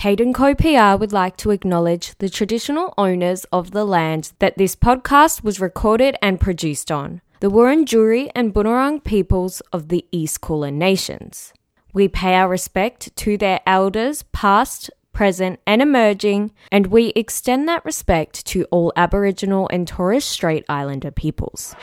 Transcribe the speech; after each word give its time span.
Kate 0.00 0.22
& 0.32 0.34
Co 0.34 0.54
PR 0.54 0.98
would 0.98 1.12
like 1.12 1.36
to 1.36 1.50
acknowledge 1.50 2.16
the 2.20 2.30
traditional 2.30 2.94
owners 2.96 3.44
of 3.52 3.72
the 3.72 3.84
land 3.84 4.32
that 4.38 4.56
this 4.56 4.74
podcast 4.74 5.44
was 5.44 5.60
recorded 5.60 6.16
and 6.22 6.40
produced 6.40 6.90
on, 6.90 7.20
the 7.40 7.50
Wurundjeri 7.50 8.30
and 8.34 8.54
Bunurong 8.54 9.04
peoples 9.04 9.60
of 9.74 9.88
the 9.88 10.06
East 10.10 10.40
Kulin 10.40 10.78
Nations. 10.78 11.52
We 11.92 12.08
pay 12.08 12.36
our 12.36 12.48
respect 12.48 13.14
to 13.14 13.36
their 13.36 13.60
elders, 13.66 14.22
past, 14.32 14.90
present, 15.12 15.60
and 15.66 15.82
emerging, 15.82 16.52
and 16.72 16.86
we 16.86 17.08
extend 17.08 17.68
that 17.68 17.84
respect 17.84 18.46
to 18.46 18.64
all 18.70 18.94
Aboriginal 18.96 19.68
and 19.70 19.86
Torres 19.86 20.24
Strait 20.24 20.64
Islander 20.66 21.10
peoples. 21.10 21.74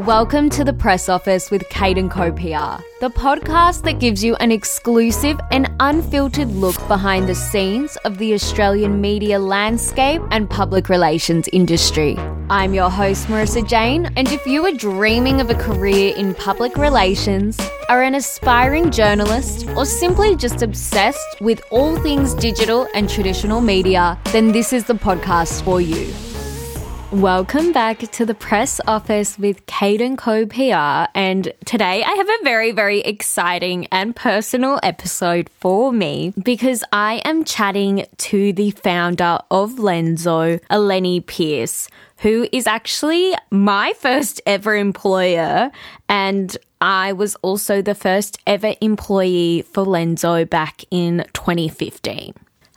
Welcome 0.00 0.50
to 0.50 0.62
the 0.62 0.74
press 0.74 1.08
office 1.08 1.50
with 1.50 1.66
Kate 1.70 1.96
& 2.08 2.10
Co 2.10 2.30
PR, 2.30 2.84
the 3.00 3.08
podcast 3.08 3.82
that 3.84 3.98
gives 3.98 4.22
you 4.22 4.36
an 4.36 4.52
exclusive 4.52 5.40
and 5.50 5.74
unfiltered 5.80 6.50
look 6.50 6.76
behind 6.86 7.26
the 7.26 7.34
scenes 7.34 7.96
of 8.04 8.18
the 8.18 8.34
Australian 8.34 9.00
media 9.00 9.38
landscape 9.38 10.20
and 10.30 10.50
public 10.50 10.90
relations 10.90 11.48
industry. 11.50 12.14
I'm 12.50 12.74
your 12.74 12.90
host, 12.90 13.28
Marisa 13.28 13.66
Jayne, 13.66 14.12
and 14.16 14.28
if 14.28 14.46
you 14.46 14.66
are 14.66 14.72
dreaming 14.72 15.40
of 15.40 15.48
a 15.48 15.54
career 15.54 16.14
in 16.14 16.34
public 16.34 16.76
relations, 16.76 17.58
are 17.88 18.02
an 18.02 18.14
aspiring 18.14 18.90
journalist, 18.90 19.66
or 19.78 19.86
simply 19.86 20.36
just 20.36 20.60
obsessed 20.60 21.40
with 21.40 21.62
all 21.70 21.96
things 22.02 22.34
digital 22.34 22.86
and 22.94 23.08
traditional 23.08 23.62
media, 23.62 24.18
then 24.26 24.52
this 24.52 24.74
is 24.74 24.84
the 24.84 24.94
podcast 24.94 25.62
for 25.62 25.80
you. 25.80 26.12
Welcome 27.12 27.70
back 27.70 28.00
to 28.00 28.26
the 28.26 28.34
press 28.34 28.80
office 28.88 29.38
with 29.38 29.64
Kate 29.66 30.02
& 30.16 30.18
Co 30.18 30.44
PR. 30.44 31.08
And 31.14 31.52
today 31.64 32.02
I 32.02 32.10
have 32.10 32.28
a 32.28 32.42
very, 32.42 32.72
very 32.72 32.98
exciting 32.98 33.86
and 33.92 34.14
personal 34.14 34.80
episode 34.82 35.48
for 35.60 35.92
me 35.92 36.34
because 36.42 36.82
I 36.92 37.22
am 37.24 37.44
chatting 37.44 38.06
to 38.18 38.52
the 38.52 38.72
founder 38.72 39.38
of 39.52 39.74
Lenzo, 39.74 40.60
Elleni 40.68 41.24
Pearce, 41.24 41.88
who 42.18 42.48
is 42.50 42.66
actually 42.66 43.34
my 43.52 43.92
first 43.92 44.40
ever 44.44 44.74
employer. 44.74 45.70
And 46.08 46.56
I 46.80 47.12
was 47.12 47.36
also 47.36 47.82
the 47.82 47.94
first 47.94 48.40
ever 48.48 48.74
employee 48.80 49.62
for 49.62 49.84
Lenzo 49.84 50.48
back 50.50 50.82
in 50.90 51.24
2015. 51.34 52.34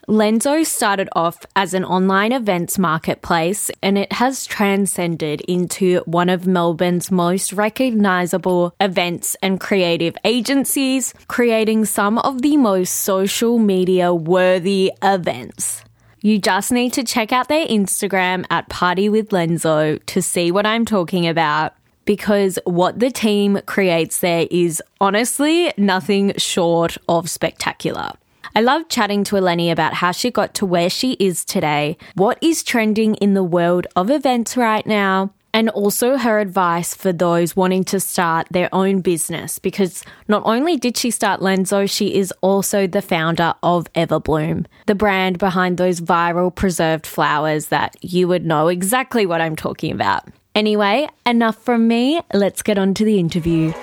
Lenzo 0.10 0.66
started 0.66 1.08
off 1.16 1.46
as 1.56 1.76
an 1.76 1.86
online 1.86 2.32
events 2.32 2.80
marketplace 2.80 3.70
and 3.84 3.96
it 3.96 4.12
has 4.14 4.48
transcended 4.48 5.42
into 5.42 6.00
one 6.06 6.30
of 6.30 6.48
Melbourne's 6.48 7.12
most 7.12 7.54
recognizable 7.54 8.74
events 8.80 9.36
and 9.44 9.60
creative 9.60 10.18
agencies, 10.26 11.14
creating 11.28 11.86
some 11.86 12.18
of 12.18 12.42
the 12.42 12.58
most 12.58 12.90
social 12.90 13.60
media 13.60 14.12
worthy 14.12 14.92
events. 15.04 15.84
You 16.22 16.40
just 16.40 16.72
need 16.72 16.94
to 16.94 17.04
check 17.04 17.32
out 17.32 17.48
their 17.48 17.68
Instagram 17.68 18.48
at 18.50 18.68
Party 18.68 19.10
with 19.10 19.30
Lenzo 19.30 20.04
to 20.08 20.22
see 20.24 20.52
what 20.52 20.66
I'm 20.66 20.86
talking 20.86 21.28
about 21.28 21.76
because 22.06 22.58
what 22.64 22.98
the 22.98 23.12
team 23.12 23.62
creates 23.68 24.22
there 24.22 24.48
is 24.50 24.82
honestly 25.00 25.72
nothing 25.78 26.34
short 26.38 26.98
of 27.08 27.30
spectacular. 27.30 28.14
I 28.56 28.62
love 28.62 28.90
chatting 28.90 29.24
to 29.26 29.36
Elleni 29.36 29.72
about 29.72 29.96
how 29.96 30.12
she 30.12 30.32
got 30.32 30.54
to 30.56 30.66
where 30.66 30.90
she 30.90 31.14
is 31.14 31.46
today, 31.46 31.98
what 32.16 32.38
is 32.42 32.64
trending 32.64 33.16
in 33.16 33.34
the 33.34 33.44
world 33.44 33.88
of 33.96 34.10
events 34.10 34.58
right 34.58 34.86
now, 34.86 35.32
and 35.54 35.70
also 35.70 36.18
her 36.18 36.40
advice 36.40 36.94
for 36.94 37.12
those 37.12 37.56
wanting 37.56 37.84
to 37.86 38.00
start 38.00 38.48
their 38.52 38.70
own 38.74 39.02
business 39.02 39.60
because 39.60 40.04
not 40.28 40.44
only 40.46 40.78
did 40.78 40.98
she 40.98 41.12
start 41.12 41.42
Lenzo, 41.42 41.90
she 41.90 42.16
is 42.16 42.32
also 42.42 42.88
the 42.88 43.02
founder 43.02 43.54
of 43.64 43.92
Everbloome, 43.94 44.66
the 44.86 44.96
brand 44.96 45.40
behind 45.40 45.78
those 45.78 46.02
viral 46.02 46.54
preserved 46.54 47.06
flowers 47.06 47.68
that 47.68 47.96
you 48.02 48.28
would 48.28 48.46
know 48.46 48.68
exactly 48.68 49.26
what 49.26 49.42
I'm 49.42 49.56
talking 49.56 49.92
about. 49.92 50.28
Anyway, 50.56 51.08
enough 51.26 51.58
from 51.58 51.88
me. 51.88 52.20
Let's 52.34 52.62
get 52.62 52.78
on 52.78 52.94
to 52.96 53.06
the 53.06 53.20
interview. 53.20 53.74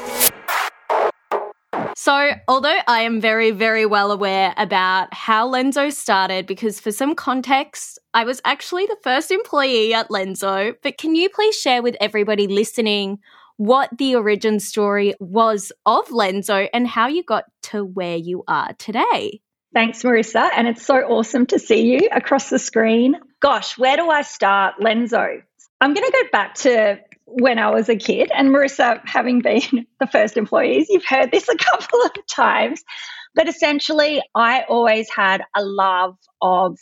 So, 1.99 2.33
although 2.47 2.79
I 2.87 3.01
am 3.01 3.23
very, 3.23 3.53
very 3.53 3.87
well 3.87 4.13
aware 4.13 4.53
about 4.59 5.15
how 5.15 5.51
Lenzo 5.51 5.91
started, 5.91 6.47
because 6.47 6.79
for 6.79 6.93
some 6.93 7.15
context, 7.15 7.99
I 8.13 8.25
was 8.25 8.39
actually 8.45 8.85
the 8.85 8.99
first 9.03 9.31
employee 9.31 9.95
at 9.95 10.11
Lenzo, 10.11 10.75
but 10.83 10.99
can 10.99 11.15
you 11.15 11.31
please 11.31 11.57
share 11.57 11.83
with 11.83 11.97
everybody 11.99 12.49
listening 12.49 13.21
what 13.57 13.89
the 13.97 14.15
origin 14.15 14.61
story 14.61 15.15
was 15.21 15.73
of 15.87 16.07
Lenzo 16.09 16.69
and 16.75 16.87
how 16.87 17.07
you 17.07 17.23
got 17.23 17.45
to 17.63 17.83
where 17.83 18.17
you 18.17 18.45
are 18.47 18.75
today? 18.75 19.41
Thanks, 19.73 20.03
Marisa. 20.03 20.51
And 20.55 20.69
it's 20.69 20.85
so 20.85 20.97
awesome 20.97 21.47
to 21.47 21.59
see 21.59 21.93
you 21.93 22.11
across 22.13 22.51
the 22.51 22.59
screen. 22.59 23.17
Gosh, 23.41 23.79
where 23.79 23.97
do 23.97 24.11
I 24.11 24.21
start? 24.21 24.75
Lenzo. 24.83 25.41
I'm 25.81 25.95
going 25.95 26.07
to 26.07 26.13
go 26.13 26.29
back 26.31 26.57
to 26.57 27.01
when 27.27 27.59
I 27.59 27.71
was 27.71 27.89
a 27.89 27.97
kid. 27.97 28.31
And 28.35 28.49
Marisa, 28.49 29.01
having 29.05 29.41
been 29.41 29.87
the 30.01 30.07
first 30.07 30.37
employees, 30.37 30.87
you've 30.89 31.05
heard 31.05 31.31
this 31.31 31.49
a 31.49 31.57
couple 31.57 32.01
of 32.03 32.13
times. 32.27 32.83
But 33.35 33.49
essentially, 33.49 34.23
I 34.35 34.63
always 34.63 35.11
had 35.11 35.43
a 35.55 35.63
love 35.63 36.17
of 36.41 36.79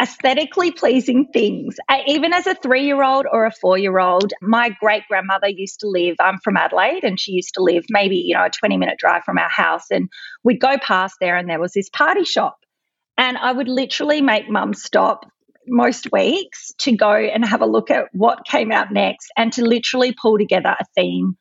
aesthetically 0.00 0.70
pleasing 0.70 1.26
things. 1.32 1.76
Even 2.06 2.32
as 2.32 2.46
a 2.46 2.54
three 2.54 2.84
year 2.84 3.02
old 3.02 3.26
or 3.32 3.46
a 3.46 3.50
four 3.50 3.76
year 3.76 3.98
old, 3.98 4.32
my 4.40 4.70
great 4.80 5.02
grandmother 5.08 5.48
used 5.48 5.80
to 5.80 5.88
live, 5.88 6.14
I'm 6.20 6.38
from 6.38 6.56
Adelaide, 6.56 7.02
and 7.02 7.18
she 7.18 7.32
used 7.32 7.54
to 7.54 7.62
live 7.62 7.84
maybe, 7.90 8.16
you 8.16 8.34
know, 8.34 8.44
a 8.44 8.50
20 8.50 8.76
minute 8.76 8.98
drive 8.98 9.24
from 9.24 9.38
our 9.38 9.48
house. 9.48 9.90
And 9.90 10.08
we'd 10.44 10.60
go 10.60 10.78
past 10.78 11.16
there, 11.20 11.36
and 11.36 11.48
there 11.48 11.60
was 11.60 11.72
this 11.72 11.88
party 11.88 12.24
shop. 12.24 12.58
And 13.16 13.36
I 13.36 13.50
would 13.50 13.68
literally 13.68 14.20
make 14.22 14.48
mum 14.48 14.74
stop 14.74 15.24
most 15.68 16.08
weeks 16.12 16.72
to 16.78 16.96
go 16.96 17.12
and 17.12 17.44
have 17.44 17.62
a 17.62 17.66
look 17.66 17.90
at 17.90 18.06
what 18.12 18.46
came 18.46 18.72
out 18.72 18.92
next 18.92 19.28
and 19.36 19.52
to 19.54 19.64
literally 19.64 20.14
pull 20.20 20.38
together 20.38 20.74
a 20.78 20.84
theme 20.94 21.36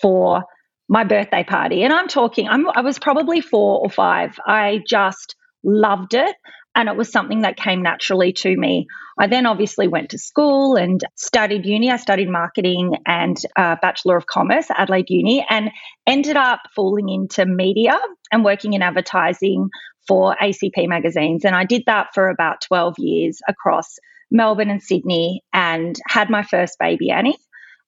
for 0.00 0.44
my 0.88 1.04
birthday 1.04 1.44
party. 1.44 1.82
And 1.82 1.92
I'm 1.92 2.08
talking, 2.08 2.48
I'm, 2.48 2.68
I 2.70 2.80
was 2.82 2.98
probably 2.98 3.40
four 3.40 3.80
or 3.80 3.90
five. 3.90 4.38
I 4.46 4.80
just 4.86 5.34
loved 5.64 6.14
it. 6.14 6.36
And 6.76 6.90
it 6.90 6.96
was 6.96 7.10
something 7.10 7.40
that 7.40 7.56
came 7.56 7.82
naturally 7.82 8.34
to 8.34 8.54
me. 8.54 8.86
I 9.18 9.26
then 9.28 9.46
obviously 9.46 9.88
went 9.88 10.10
to 10.10 10.18
school 10.18 10.76
and 10.76 11.00
studied 11.14 11.64
uni. 11.64 11.90
I 11.90 11.96
studied 11.96 12.28
marketing 12.28 12.96
and 13.06 13.36
uh, 13.56 13.76
Bachelor 13.80 14.18
of 14.18 14.26
Commerce 14.26 14.70
at 14.70 14.78
Adelaide 14.78 15.08
Uni 15.08 15.44
and 15.48 15.70
ended 16.06 16.36
up 16.36 16.60
falling 16.76 17.08
into 17.08 17.46
media 17.46 17.98
and 18.30 18.44
working 18.44 18.74
in 18.74 18.82
advertising 18.82 19.70
for 20.06 20.36
ACP 20.36 20.86
magazines. 20.86 21.46
And 21.46 21.56
I 21.56 21.64
did 21.64 21.84
that 21.86 22.08
for 22.12 22.28
about 22.28 22.60
12 22.60 22.98
years 22.98 23.40
across 23.48 23.96
Melbourne 24.30 24.70
and 24.70 24.82
Sydney 24.82 25.42
and 25.54 25.96
had 26.06 26.28
my 26.28 26.42
first 26.42 26.78
baby, 26.78 27.10
Annie, 27.10 27.38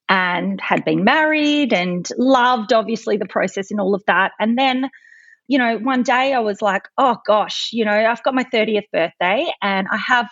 and 0.09 0.60
had 0.62 0.84
been 0.87 1.05
married 1.05 1.75
and 1.75 2.09
loved, 2.16 2.72
obviously, 2.72 3.19
the 3.19 3.26
process 3.26 3.70
and 3.70 3.81
all 3.81 3.94
of 3.94 4.03
that. 4.06 4.32
And 4.41 4.56
then, 4.56 4.88
you 5.49 5.59
know, 5.59 5.79
one 5.79 6.03
day 6.03 6.35
I 6.35 6.41
was 6.41 6.63
like, 6.63 6.89
oh 6.99 7.17
gosh, 7.27 7.71
you 7.73 7.85
know, 7.85 7.93
I've 7.93 8.23
got 8.23 8.35
my 8.35 8.45
30th 8.45 8.85
birthday 8.93 9.51
and 9.63 9.89
I 9.91 9.97
have 9.97 10.29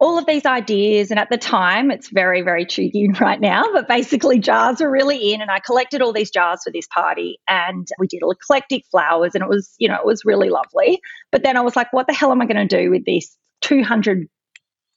all 0.00 0.16
of 0.16 0.26
these 0.26 0.46
ideas. 0.46 1.10
And 1.10 1.18
at 1.18 1.28
the 1.30 1.38
time, 1.38 1.90
it's 1.90 2.10
very, 2.10 2.42
very 2.42 2.64
cheeky 2.64 3.08
right 3.20 3.40
now, 3.40 3.64
but 3.72 3.88
basically, 3.88 4.38
jars 4.38 4.80
are 4.80 4.90
really 4.90 5.32
in. 5.32 5.40
And 5.40 5.50
I 5.50 5.58
collected 5.58 6.02
all 6.02 6.12
these 6.12 6.30
jars 6.30 6.60
for 6.62 6.70
this 6.70 6.86
party 6.86 7.38
and 7.48 7.88
we 7.98 8.06
did 8.06 8.22
eclectic 8.22 8.84
flowers 8.90 9.34
and 9.34 9.42
it 9.42 9.48
was, 9.48 9.74
you 9.78 9.88
know, 9.88 9.96
it 9.96 10.06
was 10.06 10.24
really 10.24 10.50
lovely. 10.50 11.00
But 11.32 11.42
then 11.42 11.56
I 11.56 11.62
was 11.62 11.74
like, 11.74 11.92
what 11.92 12.06
the 12.06 12.14
hell 12.14 12.30
am 12.30 12.40
I 12.40 12.46
going 12.46 12.68
to 12.68 12.82
do 12.82 12.90
with 12.90 13.04
these 13.04 13.36
200 13.62 14.28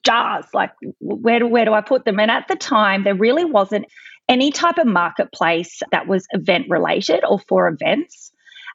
jars? 0.06 0.46
Like, 0.54 0.72
where 1.00 1.48
where 1.48 1.66
do 1.66 1.74
I 1.74 1.82
put 1.82 2.06
them? 2.06 2.20
And 2.20 2.30
at 2.30 2.48
the 2.48 2.56
time, 2.56 3.04
there 3.04 3.16
really 3.16 3.46
wasn't 3.46 3.86
any 4.30 4.52
type 4.52 4.78
of 4.78 4.88
marketplace 4.88 5.82
that 5.92 6.08
was 6.08 6.28
event 6.32 6.68
related 6.70 7.24
or 7.28 7.40
for 7.48 7.68
events. 7.68 8.32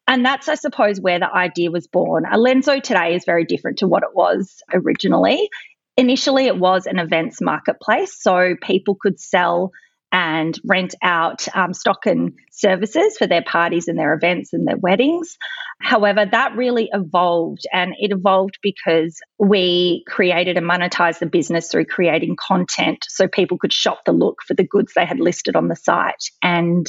And 0.09 0.25
that's, 0.25 0.49
I 0.49 0.55
suppose, 0.55 1.01
where 1.01 1.19
the 1.19 1.33
idea 1.33 1.71
was 1.71 1.87
born. 1.87 2.25
Alenzo 2.25 2.83
today 2.83 3.15
is 3.15 3.25
very 3.25 3.45
different 3.45 3.79
to 3.79 3.89
what 3.89 4.03
it 4.03 4.15
was 4.15 4.63
originally. 4.73 5.49
Initially, 5.97 6.47
it 6.47 6.59
was 6.59 6.87
an 6.87 6.99
events 6.99 7.41
marketplace, 7.41 8.17
so 8.21 8.55
people 8.63 8.97
could 9.01 9.19
sell 9.19 9.73
and 10.13 10.59
rent 10.65 10.95
out 11.03 11.47
um, 11.57 11.75
stock 11.75 12.07
and 12.07 12.33
services 12.53 13.17
for 13.19 13.27
their 13.27 13.43
parties 13.43 13.89
and 13.89 13.99
their 13.99 14.15
events 14.15 14.53
and 14.53 14.67
their 14.67 14.77
weddings. 14.77 15.37
However, 15.81 16.25
that 16.31 16.57
really 16.57 16.89
evolved, 16.93 17.67
and 17.73 17.95
it 17.99 18.13
evolved 18.13 18.59
because 18.63 19.21
we 19.39 20.05
created 20.07 20.57
and 20.57 20.67
monetized 20.67 21.19
the 21.19 21.27
business 21.27 21.71
through 21.71 21.87
creating 21.87 22.37
content 22.37 23.05
so 23.09 23.27
people 23.27 23.59
could 23.59 23.73
shop 23.73 24.05
the 24.07 24.13
look 24.13 24.43
for 24.47 24.55
the 24.55 24.67
goods 24.67 24.93
they 24.95 25.05
had 25.05 25.19
listed 25.19 25.57
on 25.57 25.69
the 25.69 25.77
site. 25.77 26.31
And 26.43 26.87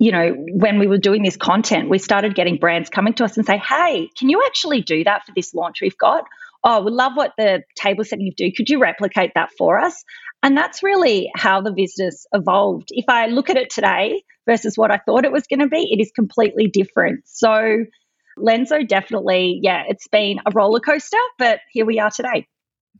you 0.00 0.10
know, 0.10 0.32
when 0.32 0.78
we 0.78 0.88
were 0.88 0.98
doing 0.98 1.22
this 1.22 1.36
content, 1.36 1.88
we 1.88 1.98
started 1.98 2.34
getting 2.34 2.56
brands 2.56 2.88
coming 2.90 3.12
to 3.14 3.24
us 3.24 3.36
and 3.36 3.46
say, 3.46 3.58
hey, 3.58 4.08
can 4.18 4.28
you 4.28 4.42
actually 4.46 4.80
do 4.80 5.04
that 5.04 5.24
for 5.26 5.32
this 5.36 5.54
launch 5.54 5.80
we've 5.80 5.98
got? 5.98 6.24
oh, 6.64 6.82
we 6.82 6.90
love 6.90 7.12
what 7.14 7.32
the 7.36 7.62
table 7.76 8.04
setting 8.04 8.26
you 8.26 8.32
do. 8.36 8.52
Could 8.54 8.68
you 8.68 8.80
replicate 8.80 9.32
that 9.34 9.50
for 9.56 9.78
us? 9.78 10.04
And 10.42 10.56
that's 10.56 10.82
really 10.82 11.30
how 11.34 11.60
the 11.60 11.72
business 11.72 12.26
evolved. 12.32 12.88
If 12.90 13.06
I 13.08 13.26
look 13.26 13.50
at 13.50 13.56
it 13.56 13.70
today 13.70 14.22
versus 14.46 14.76
what 14.76 14.90
I 14.90 14.98
thought 14.98 15.24
it 15.24 15.32
was 15.32 15.46
going 15.46 15.60
to 15.60 15.68
be, 15.68 15.88
it 15.90 16.00
is 16.00 16.10
completely 16.14 16.66
different. 16.66 17.22
So 17.26 17.84
Lenzo 18.38 18.86
definitely, 18.86 19.60
yeah, 19.62 19.84
it's 19.88 20.08
been 20.08 20.38
a 20.46 20.50
roller 20.50 20.80
coaster, 20.80 21.18
but 21.38 21.60
here 21.72 21.84
we 21.84 21.98
are 21.98 22.10
today. 22.10 22.46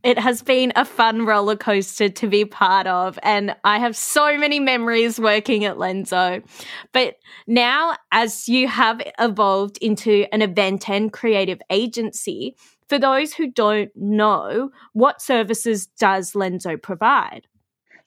It 0.03 0.17
has 0.17 0.41
been 0.41 0.73
a 0.75 0.83
fun 0.83 1.25
roller 1.25 1.55
coaster 1.55 2.09
to 2.09 2.27
be 2.27 2.43
part 2.43 2.87
of, 2.87 3.19
and 3.21 3.55
I 3.63 3.77
have 3.77 3.95
so 3.95 4.37
many 4.37 4.59
memories 4.59 5.19
working 5.19 5.63
at 5.65 5.77
Lenzo. 5.77 6.43
But 6.91 7.17
now, 7.45 7.95
as 8.11 8.49
you 8.49 8.67
have 8.67 9.01
evolved 9.19 9.77
into 9.77 10.25
an 10.33 10.41
event 10.41 10.89
and 10.89 11.13
creative 11.13 11.61
agency, 11.69 12.55
for 12.89 12.97
those 12.97 13.33
who 13.33 13.51
don't 13.51 13.91
know, 13.95 14.71
what 14.93 15.21
services 15.21 15.85
does 15.85 16.33
Lenzo 16.33 16.81
provide? 16.81 17.47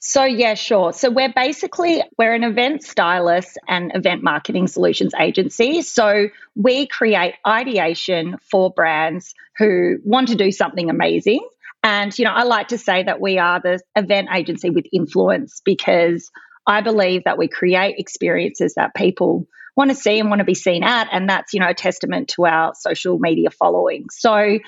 So 0.07 0.23
yeah, 0.23 0.53
sure. 0.53 0.93
So 0.93 1.11
we're 1.11 1.33
basically 1.33 2.03
we're 2.19 2.35
an 2.35 2.45
event 2.45 2.83
stylist 2.83 3.57
and 3.67 3.91
event 3.95 4.23
marketing 4.23 4.67
solutions 4.67 5.15
agency. 5.19 5.81
So 5.81 6.29
we 6.55 6.87
create 6.87 7.37
ideation 7.47 8.37
for 8.43 8.71
brands 8.71 9.35
who 9.57 9.97
want 10.05 10.29
to 10.29 10.35
do 10.35 10.53
something 10.53 10.91
amazing. 10.91 11.41
And 11.85 12.19
you 12.19 12.25
know, 12.25 12.33
I 12.33 12.45
like 12.45 12.69
to 12.69 12.79
say 12.79 13.03
that 13.03 13.21
we 13.21 13.39
are 13.39 13.61
the 13.61 13.79
event 13.95 14.29
agency 14.35 14.71
with 14.71 14.87
influence 14.91 15.61
because 15.65 16.31
I 16.67 16.81
believe 16.81 17.25
that 17.25 17.37
we 17.37 17.47
create 17.47 17.97
experiences 17.99 18.75
that 18.75 18.95
people 18.95 19.47
want 19.77 19.91
to 19.91 19.95
see 19.95 20.19
and 20.19 20.31
want 20.31 20.39
to 20.39 20.45
be 20.45 20.55
seen 20.55 20.83
at 20.83 21.09
and 21.13 21.29
that's 21.29 21.53
you 21.53 21.61
know 21.61 21.69
a 21.69 21.75
testament 21.75 22.29
to 22.29 22.47
our 22.47 22.73
social 22.75 23.19
media 23.19 23.51
following. 23.51 24.07
So 24.11 24.59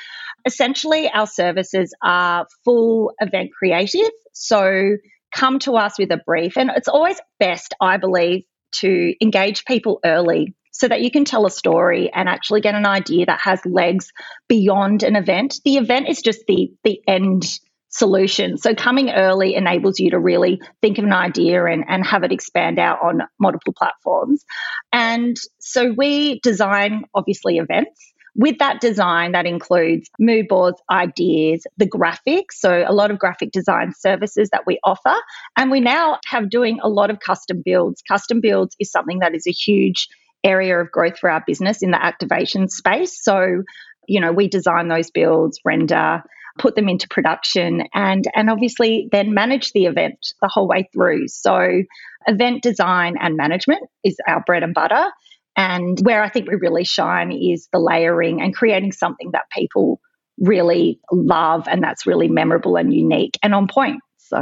essentially 0.44 1.08
our 1.08 1.26
services 1.26 1.94
are 2.02 2.46
full 2.64 3.12
event 3.20 3.50
creative. 3.56 4.10
So 4.32 4.96
come 5.34 5.58
to 5.60 5.76
us 5.76 5.98
with 5.98 6.10
a 6.10 6.18
brief. 6.18 6.56
And 6.56 6.70
it's 6.74 6.88
always 6.88 7.18
best, 7.38 7.74
I 7.80 7.96
believe, 7.96 8.44
to 8.72 9.14
engage 9.22 9.64
people 9.64 10.00
early 10.04 10.54
so 10.76 10.88
that 10.88 11.00
you 11.00 11.11
can 11.11 11.25
tell 11.25 11.46
a 11.46 11.50
story 11.50 12.11
and 12.12 12.28
actually 12.28 12.61
get 12.61 12.75
an 12.75 12.87
idea 12.87 13.26
that 13.26 13.40
has 13.40 13.61
legs 13.64 14.12
beyond 14.46 15.02
an 15.02 15.17
event. 15.17 15.61
The 15.64 15.76
event 15.76 16.08
is 16.08 16.20
just 16.20 16.44
the 16.46 16.70
the 16.84 17.00
end 17.08 17.46
solution. 17.88 18.58
So 18.58 18.75
coming 18.75 19.11
early 19.11 19.55
enables 19.55 19.99
you 19.99 20.11
to 20.11 20.19
really 20.19 20.61
think 20.82 20.99
of 20.99 21.05
an 21.05 21.14
idea 21.14 21.64
and, 21.64 21.82
and 21.88 22.05
have 22.05 22.25
it 22.25 22.32
expand 22.32 22.78
out 22.78 23.00
on 23.02 23.23
multiple 23.40 23.73
platforms. 23.73 24.44
And 24.93 25.38
so 25.61 25.94
we 25.96 26.40
design 26.40 27.05
obviously 27.14 27.56
events 27.56 28.12
with 28.38 28.58
that 28.58 28.82
design, 28.82 29.32
that 29.32 29.46
includes 29.46 30.11
mood 30.19 30.46
boards, 30.46 30.78
ideas, 30.90 31.67
the 31.78 31.88
graphics. 31.88 32.52
So, 32.58 32.84
a 32.87 32.93
lot 32.93 33.11
of 33.11 33.19
graphic 33.19 33.50
design 33.50 33.94
services 33.99 34.50
that 34.52 34.64
we 34.67 34.78
offer. 34.84 35.14
And 35.56 35.70
we 35.70 35.81
now 35.81 36.19
have 36.26 36.50
doing 36.50 36.78
a 36.82 36.88
lot 36.90 37.11
of 37.11 37.19
custom 37.20 37.62
builds. 37.64 38.02
Custom 38.06 38.43
builds 38.43 38.76
is 38.78 38.90
something 38.90 39.20
that 39.20 39.34
is 39.34 39.46
a 39.46 39.52
huge 39.52 40.08
area 40.46 40.78
of 40.78 40.90
growth 40.90 41.19
for 41.19 41.31
our 41.31 41.43
business 41.46 41.82
in 41.82 41.90
the 41.90 42.02
activation 42.02 42.69
space. 42.69 43.22
So, 43.22 43.62
you 44.06 44.20
know, 44.20 44.32
we 44.32 44.48
design 44.48 44.88
those 44.88 45.10
builds, 45.10 45.60
render, 45.64 46.22
put 46.58 46.75
them 46.75 46.88
into 46.88 47.08
production 47.08 47.82
and 47.93 48.25
and 48.34 48.48
obviously 48.48 49.08
then 49.12 49.34
manage 49.34 49.72
the 49.72 49.84
event 49.84 50.34
the 50.40 50.48
whole 50.48 50.69
way 50.69 50.88
through. 50.93 51.28
So, 51.28 51.82
event 52.26 52.62
design 52.62 53.16
and 53.20 53.37
management 53.37 53.82
is 54.04 54.16
our 54.26 54.43
bread 54.46 54.62
and 54.62 54.75
butter. 54.75 55.10
And 55.56 55.98
where 56.02 56.22
I 56.22 56.28
think 56.28 56.49
we 56.49 56.56
really 56.56 56.84
shine 56.84 57.32
is 57.32 57.69
the 57.72 57.78
layering 57.78 58.42
and 58.42 58.54
creating 58.54 58.92
something 58.92 59.31
that 59.32 59.50
people 59.50 60.00
really 60.38 61.00
love 61.10 61.66
and 61.66 61.82
that's 61.82 62.06
really 62.06 62.28
memorable 62.28 62.76
and 62.76 62.92
unique 62.92 63.38
and 63.42 63.54
on 63.54 63.66
point. 63.66 64.00
So, 64.19 64.38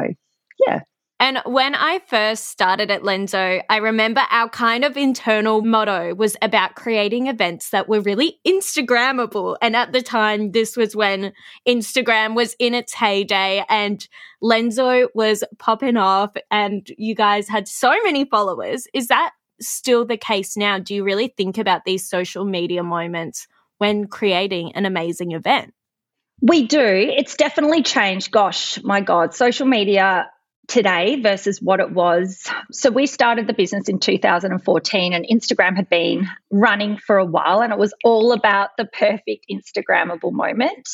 yeah. 0.66 0.80
And 1.20 1.38
when 1.46 1.74
I 1.76 2.00
first 2.08 2.46
started 2.46 2.90
at 2.90 3.02
Lenzo, 3.02 3.62
I 3.70 3.76
remember 3.76 4.22
our 4.30 4.48
kind 4.48 4.84
of 4.84 4.96
internal 4.96 5.62
motto 5.62 6.14
was 6.14 6.36
about 6.42 6.74
creating 6.74 7.28
events 7.28 7.70
that 7.70 7.88
were 7.88 8.00
really 8.00 8.40
Instagrammable. 8.46 9.56
And 9.62 9.76
at 9.76 9.92
the 9.92 10.02
time, 10.02 10.50
this 10.50 10.76
was 10.76 10.96
when 10.96 11.32
Instagram 11.66 12.34
was 12.34 12.56
in 12.58 12.74
its 12.74 12.92
heyday 12.92 13.64
and 13.68 14.06
Lenzo 14.42 15.06
was 15.14 15.44
popping 15.58 15.96
off 15.96 16.34
and 16.50 16.86
you 16.98 17.14
guys 17.14 17.48
had 17.48 17.68
so 17.68 17.92
many 18.02 18.24
followers. 18.24 18.88
Is 18.92 19.06
that 19.06 19.30
still 19.60 20.04
the 20.04 20.16
case 20.16 20.56
now? 20.56 20.78
Do 20.80 20.94
you 20.96 21.04
really 21.04 21.28
think 21.28 21.58
about 21.58 21.84
these 21.84 22.08
social 22.08 22.44
media 22.44 22.82
moments 22.82 23.46
when 23.78 24.08
creating 24.08 24.72
an 24.74 24.84
amazing 24.84 25.32
event? 25.32 25.74
We 26.42 26.66
do. 26.66 26.80
It's 26.80 27.36
definitely 27.36 27.84
changed. 27.84 28.32
Gosh, 28.32 28.82
my 28.82 29.00
God, 29.00 29.32
social 29.32 29.66
media 29.66 30.28
today 30.66 31.20
versus 31.20 31.60
what 31.60 31.80
it 31.80 31.90
was. 31.90 32.50
So 32.72 32.90
we 32.90 33.06
started 33.06 33.46
the 33.46 33.54
business 33.54 33.88
in 33.88 33.98
2014 33.98 35.12
and 35.12 35.26
Instagram 35.30 35.76
had 35.76 35.88
been 35.88 36.28
running 36.50 36.98
for 36.98 37.18
a 37.18 37.24
while 37.24 37.62
and 37.62 37.72
it 37.72 37.78
was 37.78 37.94
all 38.04 38.32
about 38.32 38.70
the 38.76 38.86
perfect 38.86 39.46
Instagrammable 39.50 40.32
moment. 40.32 40.88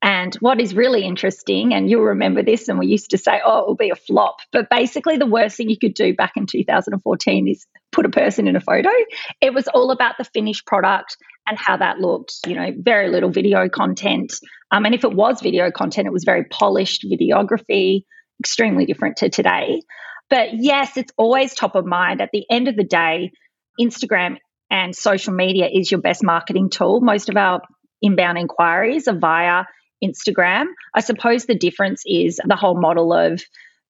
And 0.00 0.32
what 0.36 0.60
is 0.60 0.74
really 0.74 1.02
interesting, 1.02 1.74
and 1.74 1.90
you'll 1.90 2.02
remember 2.02 2.40
this, 2.40 2.68
and 2.68 2.78
we 2.78 2.86
used 2.86 3.10
to 3.10 3.18
say, 3.18 3.40
oh, 3.44 3.62
it 3.62 3.66
will 3.66 3.74
be 3.74 3.90
a 3.90 3.96
flop. 3.96 4.36
But 4.52 4.70
basically, 4.70 5.16
the 5.16 5.26
worst 5.26 5.56
thing 5.56 5.68
you 5.70 5.76
could 5.76 5.94
do 5.94 6.14
back 6.14 6.36
in 6.36 6.46
2014 6.46 7.48
is 7.48 7.66
put 7.90 8.06
a 8.06 8.08
person 8.08 8.46
in 8.46 8.54
a 8.54 8.60
photo. 8.60 8.90
It 9.40 9.52
was 9.52 9.66
all 9.66 9.90
about 9.90 10.14
the 10.16 10.24
finished 10.24 10.66
product 10.66 11.16
and 11.48 11.58
how 11.58 11.78
that 11.78 11.98
looked, 11.98 12.46
you 12.46 12.54
know, 12.54 12.70
very 12.78 13.08
little 13.10 13.30
video 13.30 13.68
content. 13.68 14.34
Um, 14.70 14.84
and 14.84 14.94
if 14.94 15.02
it 15.02 15.14
was 15.14 15.40
video 15.40 15.72
content, 15.72 16.06
it 16.06 16.12
was 16.12 16.24
very 16.24 16.44
polished 16.44 17.04
videography, 17.04 18.04
extremely 18.40 18.86
different 18.86 19.18
to 19.18 19.28
today. 19.28 19.82
But 20.30 20.50
yes, 20.54 20.96
it's 20.96 21.12
always 21.16 21.54
top 21.54 21.74
of 21.74 21.86
mind. 21.86 22.20
At 22.20 22.30
the 22.32 22.44
end 22.50 22.68
of 22.68 22.76
the 22.76 22.84
day, 22.84 23.32
Instagram 23.80 24.36
and 24.70 24.94
social 24.94 25.32
media 25.32 25.68
is 25.72 25.90
your 25.90 26.00
best 26.00 26.22
marketing 26.22 26.70
tool. 26.70 27.00
Most 27.00 27.28
of 27.28 27.36
our 27.36 27.62
inbound 28.02 28.38
inquiries 28.38 29.08
are 29.08 29.16
via 29.16 29.64
Instagram. 30.04 30.66
I 30.94 31.00
suppose 31.00 31.46
the 31.46 31.54
difference 31.54 32.02
is 32.06 32.40
the 32.44 32.56
whole 32.56 32.78
model 32.78 33.12
of 33.12 33.42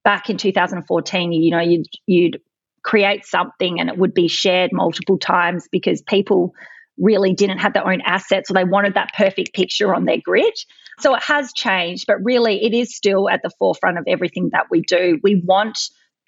back 0.04 0.30
in 0.30 0.36
2014, 0.36 1.32
you 1.32 1.50
know, 1.50 1.60
you'd, 1.60 1.86
you'd 2.06 2.40
create 2.82 3.26
something 3.26 3.80
and 3.80 3.90
it 3.90 3.98
would 3.98 4.14
be 4.14 4.28
shared 4.28 4.70
multiple 4.72 5.18
times 5.18 5.68
because 5.70 6.00
people 6.02 6.54
really 6.96 7.34
didn't 7.34 7.58
have 7.58 7.74
their 7.74 7.86
own 7.86 8.00
assets 8.02 8.50
or 8.50 8.54
they 8.54 8.64
wanted 8.64 8.94
that 8.94 9.12
perfect 9.16 9.52
picture 9.52 9.94
on 9.94 10.04
their 10.04 10.20
grid. 10.22 10.54
So 11.00 11.14
it 11.14 11.22
has 11.22 11.52
changed, 11.52 12.06
but 12.06 12.16
really 12.22 12.64
it 12.64 12.74
is 12.74 12.94
still 12.94 13.28
at 13.28 13.42
the 13.42 13.50
forefront 13.58 13.98
of 13.98 14.04
everything 14.06 14.50
that 14.52 14.66
we 14.70 14.82
do. 14.82 15.18
We 15.22 15.42
want 15.44 15.78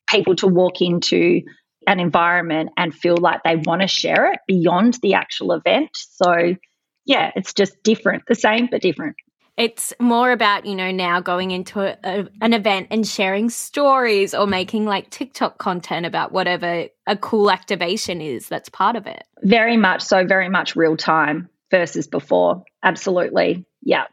people 0.08 0.36
to 0.36 0.46
walk 0.46 0.80
into 0.80 1.42
an 1.86 2.00
environment 2.00 2.70
and 2.76 2.94
feel 2.94 3.16
like 3.16 3.42
they 3.42 3.56
want 3.56 3.82
to 3.82 3.88
share 3.88 4.32
it 4.32 4.40
beyond 4.46 4.98
the 5.02 5.14
actual 5.14 5.52
event. 5.52 5.90
So, 5.94 6.56
yeah, 7.04 7.30
it's 7.34 7.54
just 7.54 7.82
different, 7.82 8.24
the 8.28 8.34
same 8.34 8.68
but 8.70 8.82
different. 8.82 9.16
It's 9.56 9.92
more 10.00 10.30
about, 10.30 10.64
you 10.64 10.74
know, 10.74 10.90
now 10.90 11.20
going 11.20 11.50
into 11.50 11.80
a, 11.80 11.96
a, 12.02 12.28
an 12.40 12.54
event 12.54 12.88
and 12.90 13.06
sharing 13.06 13.50
stories 13.50 14.34
or 14.34 14.46
making 14.46 14.86
like 14.86 15.10
TikTok 15.10 15.58
content 15.58 16.06
about 16.06 16.32
whatever 16.32 16.86
a 17.06 17.16
cool 17.16 17.50
activation 17.50 18.20
is 18.20 18.48
that's 18.48 18.68
part 18.68 18.96
of 18.96 19.06
it. 19.06 19.24
Very 19.42 19.76
much 19.76 20.02
so, 20.02 20.24
very 20.24 20.48
much 20.48 20.76
real 20.76 20.96
time 20.96 21.48
versus 21.70 22.06
before. 22.06 22.62
Absolutely. 22.82 23.66
Yeah. 23.82 24.04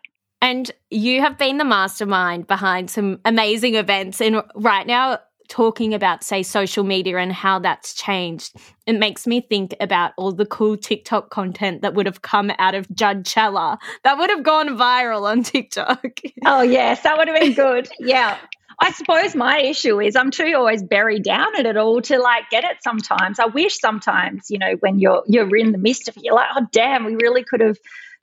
And 0.41 0.69
you 0.89 1.21
have 1.21 1.37
been 1.37 1.57
the 1.57 1.65
mastermind 1.65 2.47
behind 2.47 2.89
some 2.89 3.19
amazing 3.25 3.75
events. 3.75 4.21
And 4.21 4.43
right 4.55 4.85
now, 4.85 5.19
talking 5.47 5.93
about, 5.93 6.23
say, 6.23 6.43
social 6.43 6.83
media 6.83 7.17
and 7.17 7.31
how 7.31 7.59
that's 7.59 7.93
changed, 7.93 8.55
it 8.85 8.93
makes 8.93 9.25
me 9.25 9.41
think 9.41 9.73
about 9.79 10.11
all 10.17 10.31
the 10.31 10.45
cool 10.45 10.77
TikTok 10.77 11.29
content 11.29 11.81
that 11.81 11.93
would 11.93 12.05
have 12.05 12.21
come 12.21 12.51
out 12.59 12.75
of 12.75 12.87
Juddchella 12.89 13.77
that 14.03 14.17
would 14.17 14.29
have 14.29 14.43
gone 14.43 14.69
viral 14.77 15.23
on 15.23 15.43
TikTok. 15.43 16.19
Oh, 16.45 16.61
yes, 16.61 17.01
that 17.01 17.17
would 17.17 17.27
have 17.27 17.39
been 17.39 17.53
good. 17.53 17.89
yeah. 17.99 18.37
I 18.79 18.91
suppose 18.91 19.35
my 19.35 19.59
issue 19.59 19.99
is 19.99 20.15
I'm 20.15 20.29
too 20.29 20.53
always 20.55 20.83
buried 20.83 21.23
down 21.23 21.59
in 21.59 21.65
it 21.65 21.77
all 21.77 21.99
to 22.03 22.19
like 22.19 22.49
get 22.51 22.63
it 22.63 22.77
sometimes. 22.81 23.39
I 23.39 23.47
wish 23.47 23.79
sometimes, 23.79 24.51
you 24.51 24.59
know, 24.59 24.75
when 24.81 24.99
you're 24.99 25.23
you're 25.25 25.55
in 25.57 25.71
the 25.71 25.79
midst 25.79 26.07
of 26.07 26.15
it, 26.15 26.23
you're 26.23 26.35
like, 26.35 26.49
oh 26.55 26.67
damn, 26.71 27.03
we 27.03 27.15
really 27.15 27.43
could 27.43 27.59
have 27.59 27.77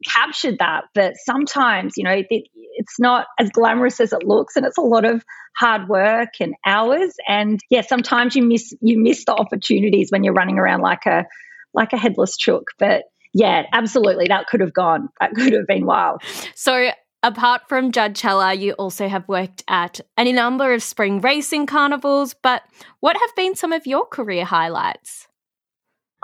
captured 0.04 0.58
that. 0.58 0.84
But 0.94 1.14
sometimes, 1.24 1.94
you 1.96 2.04
know, 2.04 2.22
it, 2.28 2.48
it's 2.54 2.98
not 2.98 3.26
as 3.38 3.50
glamorous 3.50 4.00
as 4.00 4.12
it 4.12 4.24
looks, 4.24 4.56
and 4.56 4.66
it's 4.66 4.78
a 4.78 4.82
lot 4.82 5.04
of 5.04 5.24
hard 5.56 5.88
work 5.88 6.30
and 6.40 6.54
hours. 6.66 7.14
And 7.28 7.60
yeah, 7.70 7.82
sometimes 7.82 8.36
you 8.36 8.42
miss 8.42 8.74
you 8.80 8.98
miss 8.98 9.24
the 9.24 9.34
opportunities 9.34 10.10
when 10.10 10.24
you're 10.24 10.34
running 10.34 10.58
around 10.58 10.80
like 10.80 11.06
a 11.06 11.26
like 11.72 11.92
a 11.92 11.98
headless 11.98 12.36
chook. 12.36 12.68
But 12.78 13.04
yeah, 13.32 13.64
absolutely, 13.72 14.28
that 14.28 14.46
could 14.46 14.60
have 14.60 14.72
gone. 14.72 15.08
That 15.20 15.34
could 15.34 15.52
have 15.52 15.66
been 15.66 15.86
wild. 15.86 16.22
So 16.54 16.90
apart 17.22 17.62
from 17.68 17.90
Juddchella, 17.90 18.58
you 18.58 18.72
also 18.74 19.08
have 19.08 19.26
worked 19.28 19.64
at 19.66 20.00
any 20.16 20.32
number 20.32 20.72
of 20.72 20.82
spring 20.82 21.20
racing 21.20 21.66
carnivals, 21.66 22.34
but 22.42 22.62
what 23.00 23.16
have 23.16 23.34
been 23.34 23.56
some 23.56 23.72
of 23.72 23.86
your 23.86 24.06
career 24.06 24.44
highlights? 24.44 25.26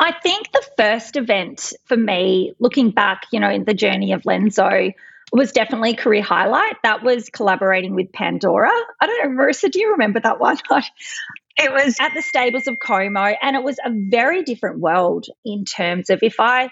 I 0.00 0.12
think 0.12 0.50
the 0.50 0.66
first 0.78 1.16
event 1.16 1.74
for 1.84 1.96
me, 1.96 2.54
looking 2.58 2.90
back, 2.90 3.26
you 3.32 3.38
know, 3.38 3.50
in 3.50 3.64
the 3.64 3.74
journey 3.74 4.12
of 4.12 4.22
Lenzo, 4.22 4.94
was 5.30 5.52
definitely 5.52 5.94
career 5.94 6.22
highlight. 6.22 6.76
That 6.82 7.04
was 7.04 7.28
collaborating 7.28 7.94
with 7.94 8.10
Pandora. 8.10 8.72
I 9.00 9.06
don't 9.06 9.36
know, 9.36 9.42
Marisa, 9.42 9.70
do 9.70 9.78
you 9.78 9.92
remember 9.92 10.18
that 10.20 10.40
one? 10.40 10.56
it 11.58 11.70
was 11.70 11.96
at 12.00 12.14
the 12.14 12.22
stables 12.22 12.66
of 12.66 12.78
Como, 12.82 13.20
and 13.20 13.54
it 13.54 13.62
was 13.62 13.78
a 13.84 13.90
very 13.92 14.42
different 14.42 14.80
world 14.80 15.26
in 15.44 15.66
terms 15.66 16.08
of 16.08 16.20
if 16.22 16.40
I 16.40 16.70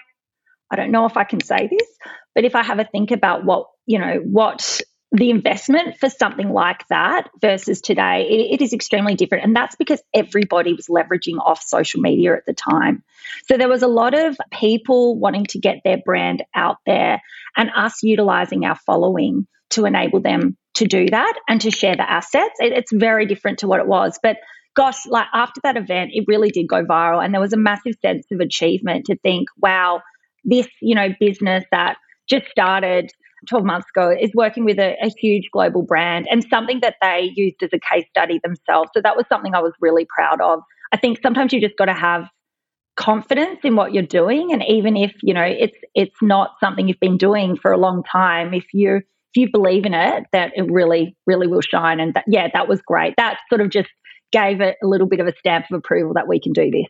I 0.71 0.75
don't 0.75 0.91
know 0.91 1.05
if 1.05 1.17
I 1.17 1.23
can 1.23 1.41
say 1.41 1.67
this, 1.67 1.87
but 2.35 2.45
if 2.45 2.55
I 2.55 2.63
have 2.63 2.79
a 2.79 2.83
think 2.83 3.11
about 3.11 3.43
what, 3.43 3.67
you 3.85 3.99
know, 3.99 4.21
what 4.23 4.81
the 5.11 5.31
investment 5.31 5.97
for 5.97 6.07
something 6.09 6.49
like 6.49 6.87
that 6.89 7.29
versus 7.41 7.81
today, 7.81 8.27
it, 8.29 8.59
it 8.59 8.63
is 8.63 8.73
extremely 8.73 9.15
different. 9.15 9.43
And 9.43 9.55
that's 9.55 9.75
because 9.75 10.01
everybody 10.13 10.73
was 10.73 10.87
leveraging 10.87 11.39
off 11.39 11.63
social 11.63 12.01
media 12.01 12.35
at 12.35 12.45
the 12.45 12.53
time. 12.53 13.03
So 13.47 13.57
there 13.57 13.69
was 13.69 13.81
a 13.81 13.87
lot 13.87 14.13
of 14.13 14.37
people 14.51 15.17
wanting 15.17 15.45
to 15.47 15.59
get 15.59 15.77
their 15.83 15.97
brand 15.97 16.43
out 16.53 16.77
there 16.85 17.21
and 17.57 17.71
us 17.75 18.03
utilizing 18.03 18.65
our 18.65 18.75
following 18.75 19.47
to 19.71 19.85
enable 19.85 20.19
them 20.19 20.57
to 20.75 20.85
do 20.85 21.09
that 21.09 21.33
and 21.47 21.59
to 21.61 21.71
share 21.71 21.95
the 21.95 22.09
assets. 22.09 22.55
It, 22.59 22.73
it's 22.73 22.93
very 22.93 23.25
different 23.25 23.59
to 23.59 23.67
what 23.67 23.79
it 23.79 23.87
was. 23.87 24.19
But 24.21 24.37
gosh, 24.75 25.07
like 25.07 25.27
after 25.33 25.59
that 25.63 25.75
event, 25.75 26.11
it 26.13 26.25
really 26.27 26.51
did 26.51 26.67
go 26.67 26.85
viral. 26.85 27.23
And 27.23 27.33
there 27.33 27.41
was 27.41 27.53
a 27.53 27.57
massive 27.57 27.95
sense 28.01 28.27
of 28.31 28.39
achievement 28.39 29.05
to 29.05 29.17
think, 29.17 29.49
wow, 29.57 30.01
this, 30.43 30.67
you 30.81 30.93
know, 30.93 31.09
business 31.19 31.65
that 31.71 31.97
just 32.29 32.47
started 32.47 33.11
12 33.47 33.65
months 33.65 33.87
ago 33.95 34.09
is 34.09 34.31
working 34.33 34.65
with 34.65 34.79
a, 34.79 34.95
a, 35.01 35.09
huge 35.19 35.49
global 35.51 35.81
brand 35.81 36.27
and 36.29 36.45
something 36.49 36.79
that 36.81 36.95
they 37.01 37.31
used 37.35 37.61
as 37.63 37.69
a 37.73 37.79
case 37.79 38.05
study 38.09 38.39
themselves. 38.43 38.89
So 38.93 39.01
that 39.01 39.15
was 39.15 39.25
something 39.29 39.55
I 39.55 39.61
was 39.61 39.73
really 39.79 40.05
proud 40.05 40.41
of. 40.41 40.61
I 40.91 40.97
think 40.97 41.19
sometimes 41.21 41.53
you 41.53 41.61
just 41.61 41.77
got 41.77 41.85
to 41.85 41.93
have 41.93 42.29
confidence 42.99 43.59
in 43.63 43.77
what 43.77 43.93
you're 43.93 44.03
doing 44.03 44.51
and 44.51 44.61
even 44.67 44.97
if 44.97 45.13
you 45.23 45.33
know 45.33 45.41
it's 45.41 45.77
it's 45.95 46.21
not 46.21 46.55
something 46.59 46.85
you've 46.85 46.99
been 46.99 47.17
doing 47.17 47.55
for 47.55 47.71
a 47.71 47.77
long 47.77 48.03
time 48.03 48.53
if 48.53 48.65
you 48.73 48.97
if 48.97 49.35
you 49.35 49.47
believe 49.49 49.85
in 49.85 49.93
it 49.93 50.25
that 50.33 50.51
it 50.53 50.69
really 50.69 51.15
really 51.25 51.47
will 51.47 51.61
shine 51.61 52.01
and 52.01 52.13
that, 52.13 52.25
yeah 52.27 52.49
that 52.51 52.67
was 52.67 52.81
great 52.81 53.13
that 53.15 53.37
sort 53.47 53.61
of 53.61 53.69
just 53.69 53.87
gave 54.33 54.59
it 54.59 54.75
a 54.83 54.85
little 54.87 55.07
bit 55.07 55.21
of 55.21 55.27
a 55.27 55.33
stamp 55.39 55.65
of 55.71 55.77
approval 55.77 56.13
that 56.13 56.27
we 56.27 56.41
can 56.41 56.51
do 56.51 56.69
this 56.69 56.87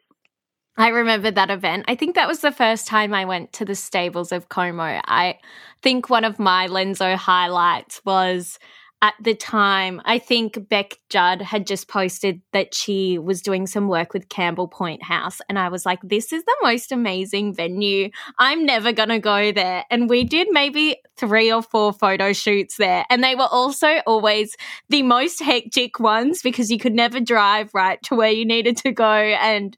I 0.80 0.88
remember 0.88 1.30
that 1.30 1.52
event. 1.52 1.86
I 1.90 1.96
think 1.96 2.16
that 2.16 2.28
was 2.28 2.40
the 2.40 2.54
first 2.54 2.88
time 2.88 3.14
I 3.14 3.26
went 3.26 3.52
to 3.54 3.66
the 3.66 3.76
stables 3.76 4.32
of 4.32 4.48
Como. 4.48 5.02
I 5.04 5.38
think 5.82 6.10
one 6.10 6.24
of 6.24 6.40
my 6.40 6.68
Lenzo 6.68 7.18
highlights 7.18 8.02
was 8.06 8.58
at 9.02 9.14
the 9.22 9.34
time, 9.34 10.02
I 10.04 10.20
think 10.20 10.70
Bec 10.70 10.98
Judd 11.10 11.42
had 11.42 11.66
just 11.68 11.88
posted 11.88 12.42
that 12.52 12.74
she 12.74 13.18
was 13.18 13.42
doing 13.42 13.66
some 13.66 13.88
work 13.88 14.14
with 14.14 14.28
Campbell 14.30 14.68
Point 14.68 15.04
House. 15.04 15.40
And 15.48 15.58
I 15.58 15.70
was 15.70 15.86
like, 15.86 16.00
this 16.04 16.34
is 16.34 16.44
the 16.44 16.56
most 16.62 16.92
amazing 16.92 17.54
venue. 17.54 18.10
I'm 18.38 18.66
never 18.66 18.92
going 18.92 19.10
to 19.10 19.20
go 19.20 19.52
there. 19.54 19.86
And 19.90 20.10
we 20.10 20.26
did 20.26 20.48
maybe 20.52 20.98
three 21.20 21.52
or 21.52 21.62
four 21.62 21.92
photo 21.92 22.32
shoots 22.34 22.78
there. 22.78 23.06
And 23.10 23.24
they 23.24 23.36
were 23.36 23.48
also 23.52 23.98
always 24.08 24.56
the 24.88 25.04
most 25.04 25.42
hectic 25.42 26.00
ones 26.00 26.42
because 26.42 26.72
you 26.72 26.80
could 26.80 26.94
never 26.94 27.20
drive 27.20 27.74
right 27.74 28.02
to 28.04 28.16
where 28.16 28.32
you 28.32 28.46
needed 28.46 28.78
to 28.78 28.92
go. 28.92 29.12
And 29.12 29.78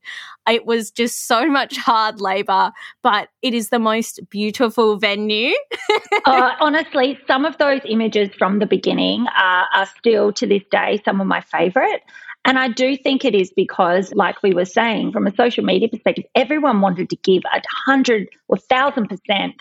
it 0.49 0.65
was 0.65 0.91
just 0.91 1.27
so 1.27 1.47
much 1.47 1.77
hard 1.77 2.21
labor, 2.21 2.71
but 3.01 3.29
it 3.41 3.53
is 3.53 3.69
the 3.69 3.79
most 3.79 4.19
beautiful 4.29 4.97
venue. 4.97 5.55
uh, 6.25 6.51
honestly, 6.59 7.17
some 7.27 7.45
of 7.45 7.57
those 7.57 7.81
images 7.85 8.29
from 8.37 8.59
the 8.59 8.65
beginning 8.65 9.25
are, 9.37 9.65
are 9.73 9.87
still 9.97 10.31
to 10.33 10.45
this 10.45 10.63
day 10.71 11.01
some 11.03 11.19
of 11.19 11.27
my 11.27 11.41
favorite. 11.41 12.01
And 12.43 12.57
I 12.57 12.69
do 12.69 12.97
think 12.97 13.23
it 13.23 13.35
is 13.35 13.51
because, 13.55 14.11
like 14.15 14.41
we 14.41 14.53
were 14.53 14.65
saying, 14.65 15.11
from 15.11 15.27
a 15.27 15.35
social 15.35 15.63
media 15.63 15.87
perspective, 15.89 16.25
everyone 16.33 16.81
wanted 16.81 17.09
to 17.11 17.15
give 17.17 17.43
a 17.45 17.61
hundred 17.85 18.29
or 18.47 18.57
thousand 18.57 19.09
percent 19.09 19.53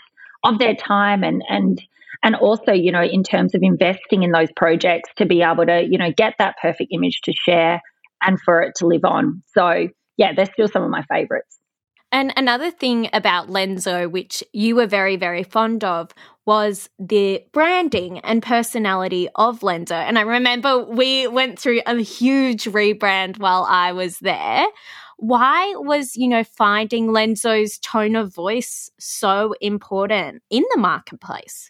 of 0.43 0.59
their 0.59 0.75
time 0.75 1.23
and 1.23 1.43
and 1.49 1.81
and 2.23 2.35
also, 2.35 2.71
you 2.71 2.91
know, 2.91 3.03
in 3.03 3.23
terms 3.23 3.55
of 3.55 3.63
investing 3.63 4.23
in 4.23 4.31
those 4.31 4.51
projects 4.55 5.09
to 5.17 5.25
be 5.25 5.41
able 5.41 5.65
to, 5.65 5.81
you 5.81 5.97
know, 5.97 6.11
get 6.15 6.35
that 6.37 6.55
perfect 6.61 6.91
image 6.93 7.21
to 7.23 7.33
share 7.33 7.81
and 8.21 8.39
for 8.39 8.61
it 8.61 8.73
to 8.75 8.85
live 8.85 9.03
on. 9.03 9.41
So 9.55 9.87
yeah, 10.17 10.33
they're 10.33 10.45
still 10.45 10.67
some 10.67 10.83
of 10.83 10.89
my 10.89 11.03
favorites. 11.03 11.57
And 12.11 12.33
another 12.35 12.71
thing 12.71 13.09
about 13.13 13.47
Lenzo, 13.47 14.11
which 14.11 14.43
you 14.51 14.75
were 14.75 14.85
very, 14.85 15.15
very 15.15 15.43
fond 15.43 15.83
of, 15.83 16.11
was 16.45 16.89
the 16.99 17.41
branding 17.53 18.19
and 18.19 18.43
personality 18.43 19.29
of 19.35 19.61
Lenzo. 19.61 19.93
And 19.93 20.19
I 20.19 20.23
remember 20.23 20.83
we 20.83 21.27
went 21.27 21.57
through 21.57 21.81
a 21.85 21.95
huge 22.01 22.65
rebrand 22.65 23.39
while 23.39 23.65
I 23.67 23.93
was 23.93 24.19
there. 24.19 24.65
Why 25.21 25.75
was, 25.75 26.17
you 26.17 26.27
know, 26.27 26.43
finding 26.43 27.09
Lenzo's 27.09 27.77
tone 27.77 28.15
of 28.15 28.33
voice 28.33 28.89
so 28.99 29.53
important 29.61 30.41
in 30.49 30.63
the 30.73 30.79
marketplace? 30.79 31.69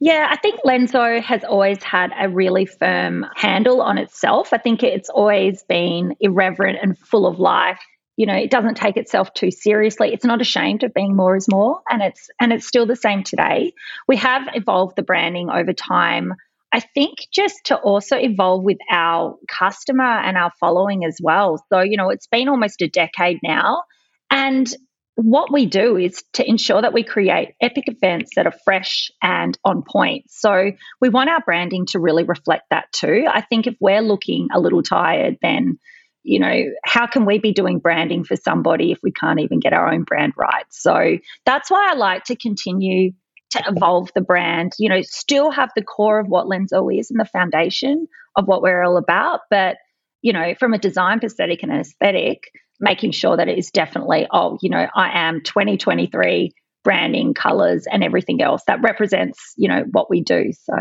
Yeah, 0.00 0.28
I 0.30 0.36
think 0.36 0.60
Lenzo 0.66 1.22
has 1.22 1.44
always 1.44 1.82
had 1.82 2.10
a 2.20 2.28
really 2.28 2.66
firm 2.66 3.24
handle 3.36 3.80
on 3.80 3.96
itself. 3.96 4.52
I 4.52 4.58
think 4.58 4.82
it's 4.82 5.08
always 5.08 5.62
been 5.62 6.14
irreverent 6.20 6.78
and 6.82 6.98
full 6.98 7.26
of 7.26 7.38
life. 7.38 7.80
You 8.18 8.26
know, 8.26 8.36
it 8.36 8.50
doesn't 8.50 8.74
take 8.74 8.98
itself 8.98 9.32
too 9.32 9.50
seriously. 9.50 10.12
It's 10.12 10.26
not 10.26 10.42
ashamed 10.42 10.82
of 10.82 10.92
being 10.92 11.16
more 11.16 11.36
is 11.36 11.48
more, 11.48 11.80
and 11.88 12.02
it's 12.02 12.28
and 12.38 12.52
it's 12.52 12.66
still 12.66 12.84
the 12.84 12.96
same 12.96 13.24
today. 13.24 13.72
We 14.06 14.16
have 14.18 14.42
evolved 14.52 14.96
the 14.96 15.02
branding 15.02 15.48
over 15.48 15.72
time. 15.72 16.34
I 16.74 16.80
think 16.80 17.18
just 17.32 17.66
to 17.66 17.76
also 17.76 18.16
evolve 18.16 18.64
with 18.64 18.78
our 18.90 19.36
customer 19.48 20.02
and 20.02 20.36
our 20.36 20.50
following 20.58 21.04
as 21.04 21.20
well. 21.22 21.64
So, 21.72 21.82
you 21.82 21.96
know, 21.96 22.10
it's 22.10 22.26
been 22.26 22.48
almost 22.48 22.82
a 22.82 22.88
decade 22.88 23.38
now. 23.44 23.84
And 24.28 24.66
what 25.14 25.52
we 25.52 25.66
do 25.66 25.96
is 25.96 26.24
to 26.32 26.44
ensure 26.44 26.82
that 26.82 26.92
we 26.92 27.04
create 27.04 27.54
epic 27.60 27.84
events 27.86 28.32
that 28.34 28.46
are 28.46 28.54
fresh 28.64 29.12
and 29.22 29.56
on 29.64 29.84
point. 29.88 30.24
So 30.30 30.72
we 31.00 31.10
want 31.10 31.30
our 31.30 31.42
branding 31.42 31.86
to 31.90 32.00
really 32.00 32.24
reflect 32.24 32.64
that 32.70 32.90
too. 32.90 33.24
I 33.30 33.40
think 33.42 33.68
if 33.68 33.76
we're 33.78 34.02
looking 34.02 34.48
a 34.52 34.58
little 34.58 34.82
tired, 34.82 35.36
then 35.42 35.78
you 36.24 36.40
know, 36.40 36.64
how 36.84 37.06
can 37.06 37.24
we 37.24 37.38
be 37.38 37.52
doing 37.52 37.78
branding 37.78 38.24
for 38.24 38.34
somebody 38.34 38.90
if 38.90 38.98
we 39.02 39.12
can't 39.12 39.40
even 39.40 39.60
get 39.60 39.74
our 39.74 39.92
own 39.92 40.02
brand 40.02 40.32
right? 40.36 40.64
So 40.70 41.18
that's 41.44 41.70
why 41.70 41.90
I 41.90 41.94
like 41.94 42.24
to 42.24 42.36
continue 42.36 43.12
to 43.54 43.64
evolve 43.66 44.10
the 44.14 44.20
brand, 44.20 44.72
you 44.78 44.88
know, 44.88 45.02
still 45.02 45.50
have 45.50 45.70
the 45.74 45.82
core 45.82 46.20
of 46.20 46.28
what 46.28 46.46
Lenzo 46.46 46.96
is 46.96 47.10
and 47.10 47.18
the 47.18 47.24
foundation 47.24 48.06
of 48.36 48.46
what 48.46 48.62
we're 48.62 48.82
all 48.82 48.96
about, 48.96 49.40
but 49.50 49.76
you 50.24 50.32
know, 50.32 50.54
from 50.58 50.72
a 50.72 50.78
design 50.78 51.20
aesthetic 51.22 51.62
and 51.62 51.70
an 51.70 51.80
aesthetic, 51.80 52.50
making 52.80 53.10
sure 53.10 53.36
that 53.36 53.48
it 53.48 53.58
is 53.58 53.70
definitely, 53.70 54.26
oh, 54.32 54.56
you 54.62 54.70
know, 54.70 54.86
I 54.94 55.28
am 55.28 55.42
2023 55.42 56.50
branding, 56.82 57.34
colors, 57.34 57.86
and 57.90 58.02
everything 58.02 58.40
else 58.40 58.62
that 58.66 58.80
represents, 58.82 59.38
you 59.56 59.68
know, 59.68 59.84
what 59.92 60.08
we 60.08 60.22
do. 60.22 60.50
So. 60.52 60.74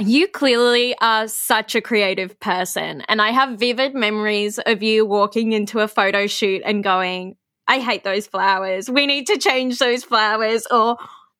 You 0.00 0.26
clearly 0.26 0.96
are 1.00 1.28
such 1.28 1.76
a 1.76 1.80
creative 1.80 2.40
person. 2.40 3.02
And 3.08 3.22
I 3.22 3.30
have 3.30 3.58
vivid 3.58 3.94
memories 3.94 4.58
of 4.58 4.82
you 4.82 5.06
walking 5.06 5.52
into 5.52 5.78
a 5.78 5.88
photo 5.88 6.26
shoot 6.26 6.62
and 6.64 6.82
going, 6.82 7.36
I 7.68 7.78
hate 7.78 8.02
those 8.02 8.26
flowers. 8.26 8.90
We 8.90 9.06
need 9.06 9.28
to 9.28 9.38
change 9.38 9.78
those 9.78 10.02
flowers. 10.02 10.66
Or, 10.70 10.96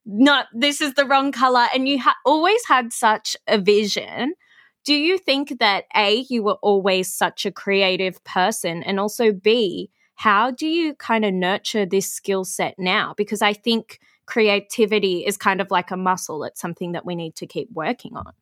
not, 0.07 0.47
this 0.53 0.81
is 0.81 0.95
the 0.95 1.07
wrong 1.07 1.33
color. 1.33 1.67
And 1.75 1.87
you 1.89 2.01
ha- 2.01 2.17
always 2.25 2.65
had 2.67 2.93
such 2.93 3.37
a 3.47 3.59
vision. 3.59 4.35
Do 4.85 4.95
you 4.95 5.19
think 5.19 5.59
that 5.61 5.85
A, 5.95 6.25
you 6.29 6.43
were 6.43 6.59
always 6.63 7.13
such 7.13 7.45
a 7.45 7.53
creative 7.53 8.23
person, 8.25 8.83
and 8.83 8.99
also 8.99 9.31
B, 9.31 9.91
how 10.15 10.51
do 10.51 10.67
you 10.67 10.95
kind 10.95 11.25
of 11.25 11.35
nurture 11.35 11.87
this 11.87 12.11
skill 12.11 12.45
set 12.45 12.75
now? 12.79 13.15
Because 13.17 13.43
I 13.43 13.53
think 13.53 14.01
creativity 14.27 15.27
is 15.27 15.37
kind 15.37 15.61
of 15.61 15.71
like 15.71 15.91
a 15.91 15.97
muscle, 15.97 16.45
it's 16.45 16.61
something 16.61 16.93
that 16.93 17.05
we 17.05 17.15
need 17.15 17.37
to 17.37 17.47
keep 17.47 17.69
working 17.73 18.17
on. 18.17 18.33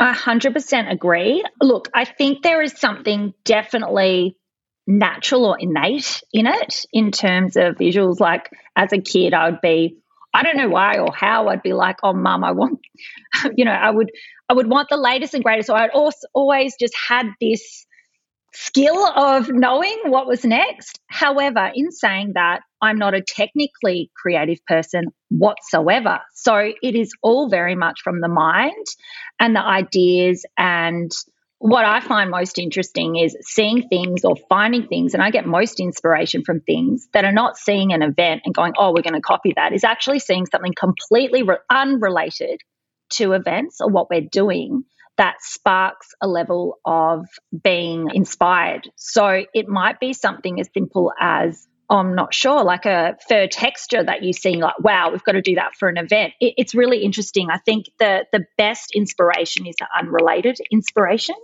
I 0.00 0.14
100% 0.14 0.90
agree. 0.90 1.44
Look, 1.60 1.88
I 1.92 2.04
think 2.04 2.42
there 2.42 2.62
is 2.62 2.78
something 2.78 3.34
definitely 3.44 4.36
natural 4.86 5.44
or 5.44 5.58
innate 5.58 6.22
in 6.32 6.46
it 6.46 6.86
in 6.92 7.10
terms 7.10 7.56
of 7.56 7.76
visuals. 7.76 8.20
Like 8.20 8.48
as 8.76 8.92
a 8.92 8.98
kid, 8.98 9.34
I 9.34 9.50
would 9.50 9.60
be 9.60 9.98
I 10.34 10.42
don't 10.42 10.56
know 10.56 10.68
why 10.68 10.98
or 10.98 11.12
how 11.12 11.48
I'd 11.48 11.62
be 11.62 11.72
like, 11.72 11.96
oh, 12.02 12.12
mum, 12.12 12.44
I 12.44 12.52
want, 12.52 12.80
you 13.56 13.64
know, 13.64 13.72
I 13.72 13.90
would, 13.90 14.10
I 14.48 14.54
would 14.54 14.68
want 14.68 14.88
the 14.90 14.96
latest 14.96 15.34
and 15.34 15.42
greatest. 15.42 15.68
So 15.68 15.74
I'd 15.74 15.90
also 15.90 16.26
always 16.34 16.74
just 16.78 16.94
had 17.08 17.26
this 17.40 17.86
skill 18.52 19.06
of 19.06 19.48
knowing 19.50 19.98
what 20.06 20.26
was 20.26 20.44
next. 20.44 20.98
However, 21.08 21.70
in 21.74 21.90
saying 21.90 22.32
that, 22.34 22.60
I'm 22.80 22.98
not 22.98 23.14
a 23.14 23.22
technically 23.22 24.10
creative 24.16 24.64
person 24.66 25.06
whatsoever. 25.30 26.20
So 26.34 26.72
it 26.82 26.94
is 26.94 27.12
all 27.22 27.48
very 27.48 27.74
much 27.74 28.00
from 28.02 28.20
the 28.20 28.28
mind 28.28 28.86
and 29.40 29.54
the 29.54 29.64
ideas 29.64 30.44
and 30.56 31.10
what 31.58 31.84
I 31.84 32.00
find 32.00 32.30
most 32.30 32.58
interesting 32.58 33.16
is 33.16 33.36
seeing 33.40 33.88
things 33.88 34.24
or 34.24 34.36
finding 34.48 34.86
things, 34.86 35.14
and 35.14 35.22
I 35.22 35.30
get 35.30 35.44
most 35.46 35.80
inspiration 35.80 36.44
from 36.44 36.60
things 36.60 37.08
that 37.12 37.24
are 37.24 37.32
not 37.32 37.56
seeing 37.56 37.92
an 37.92 38.02
event 38.02 38.42
and 38.44 38.54
going, 38.54 38.74
oh, 38.78 38.92
we're 38.94 39.02
going 39.02 39.14
to 39.14 39.20
copy 39.20 39.52
that, 39.56 39.72
is 39.72 39.84
actually 39.84 40.20
seeing 40.20 40.46
something 40.46 40.72
completely 40.78 41.42
re- 41.42 41.58
unrelated 41.68 42.60
to 43.10 43.32
events 43.32 43.80
or 43.80 43.88
what 43.88 44.08
we're 44.08 44.28
doing 44.30 44.84
that 45.16 45.36
sparks 45.40 46.08
a 46.22 46.28
level 46.28 46.78
of 46.84 47.26
being 47.64 48.08
inspired. 48.14 48.88
So 48.94 49.44
it 49.52 49.66
might 49.66 49.98
be 49.98 50.12
something 50.12 50.60
as 50.60 50.68
simple 50.72 51.12
as, 51.20 51.66
I'm 51.90 52.14
not 52.14 52.34
sure, 52.34 52.64
like 52.64 52.84
a 52.84 53.16
fur 53.28 53.46
texture 53.46 54.04
that 54.04 54.22
you 54.22 54.32
see, 54.32 54.56
like, 54.56 54.78
wow, 54.80 55.10
we've 55.10 55.24
got 55.24 55.32
to 55.32 55.42
do 55.42 55.54
that 55.54 55.74
for 55.78 55.88
an 55.88 55.96
event. 55.96 56.34
It, 56.40 56.54
it's 56.58 56.74
really 56.74 57.02
interesting. 57.02 57.48
I 57.50 57.58
think 57.58 57.86
the, 57.98 58.26
the 58.32 58.44
best 58.58 58.92
inspiration 58.94 59.66
is 59.66 59.74
the 59.78 59.86
unrelated 59.98 60.58
inspiration 60.70 61.36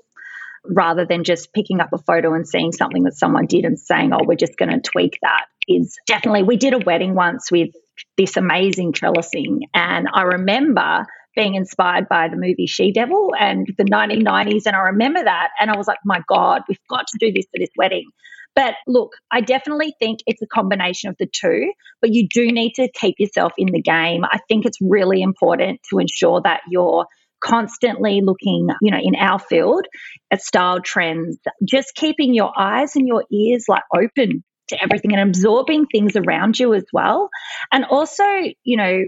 rather 0.66 1.04
than 1.06 1.24
just 1.24 1.52
picking 1.52 1.80
up 1.80 1.92
a 1.92 1.98
photo 1.98 2.34
and 2.34 2.46
seeing 2.48 2.72
something 2.72 3.04
that 3.04 3.14
someone 3.14 3.46
did 3.46 3.64
and 3.64 3.78
saying, 3.78 4.12
oh, 4.12 4.24
we're 4.24 4.34
just 4.34 4.56
going 4.56 4.70
to 4.70 4.80
tweak 4.80 5.18
that 5.22 5.46
is 5.68 5.96
definitely, 6.06 6.42
we 6.42 6.56
did 6.56 6.74
a 6.74 6.78
wedding 6.78 7.14
once 7.14 7.50
with 7.50 7.70
this 8.16 8.36
amazing 8.36 8.92
trellising. 8.92 9.60
And 9.72 10.08
I 10.12 10.22
remember 10.22 11.06
being 11.34 11.54
inspired 11.54 12.08
by 12.08 12.28
the 12.28 12.36
movie 12.36 12.66
She 12.66 12.92
Devil 12.92 13.34
and 13.38 13.66
the 13.76 13.84
1990s. 13.84 14.66
And 14.66 14.76
I 14.76 14.80
remember 14.80 15.22
that. 15.22 15.48
And 15.60 15.70
I 15.70 15.76
was 15.76 15.86
like, 15.86 15.98
my 16.04 16.22
God, 16.28 16.62
we've 16.68 16.78
got 16.88 17.06
to 17.08 17.18
do 17.18 17.32
this 17.32 17.46
for 17.46 17.58
this 17.58 17.70
wedding. 17.76 18.08
But 18.54 18.74
look, 18.86 19.12
I 19.30 19.40
definitely 19.40 19.94
think 19.98 20.20
it's 20.26 20.42
a 20.42 20.46
combination 20.46 21.10
of 21.10 21.16
the 21.18 21.26
two, 21.26 21.72
but 22.00 22.12
you 22.12 22.28
do 22.28 22.52
need 22.52 22.74
to 22.74 22.88
keep 22.94 23.16
yourself 23.18 23.52
in 23.58 23.68
the 23.72 23.82
game. 23.82 24.24
I 24.24 24.38
think 24.48 24.64
it's 24.64 24.78
really 24.80 25.22
important 25.22 25.80
to 25.90 25.98
ensure 25.98 26.40
that 26.44 26.60
you're 26.70 27.06
constantly 27.42 28.20
looking, 28.22 28.68
you 28.80 28.90
know, 28.90 29.00
in 29.02 29.16
our 29.16 29.38
field 29.38 29.86
at 30.30 30.40
style 30.40 30.80
trends, 30.80 31.38
just 31.68 31.94
keeping 31.94 32.32
your 32.34 32.52
eyes 32.56 32.96
and 32.96 33.06
your 33.06 33.24
ears 33.30 33.64
like 33.68 33.82
open 33.94 34.44
to 34.68 34.82
everything 34.82 35.12
and 35.12 35.28
absorbing 35.28 35.86
things 35.86 36.16
around 36.16 36.58
you 36.58 36.74
as 36.74 36.84
well. 36.92 37.28
And 37.70 37.84
also, 37.84 38.24
you 38.62 38.76
know, 38.76 39.02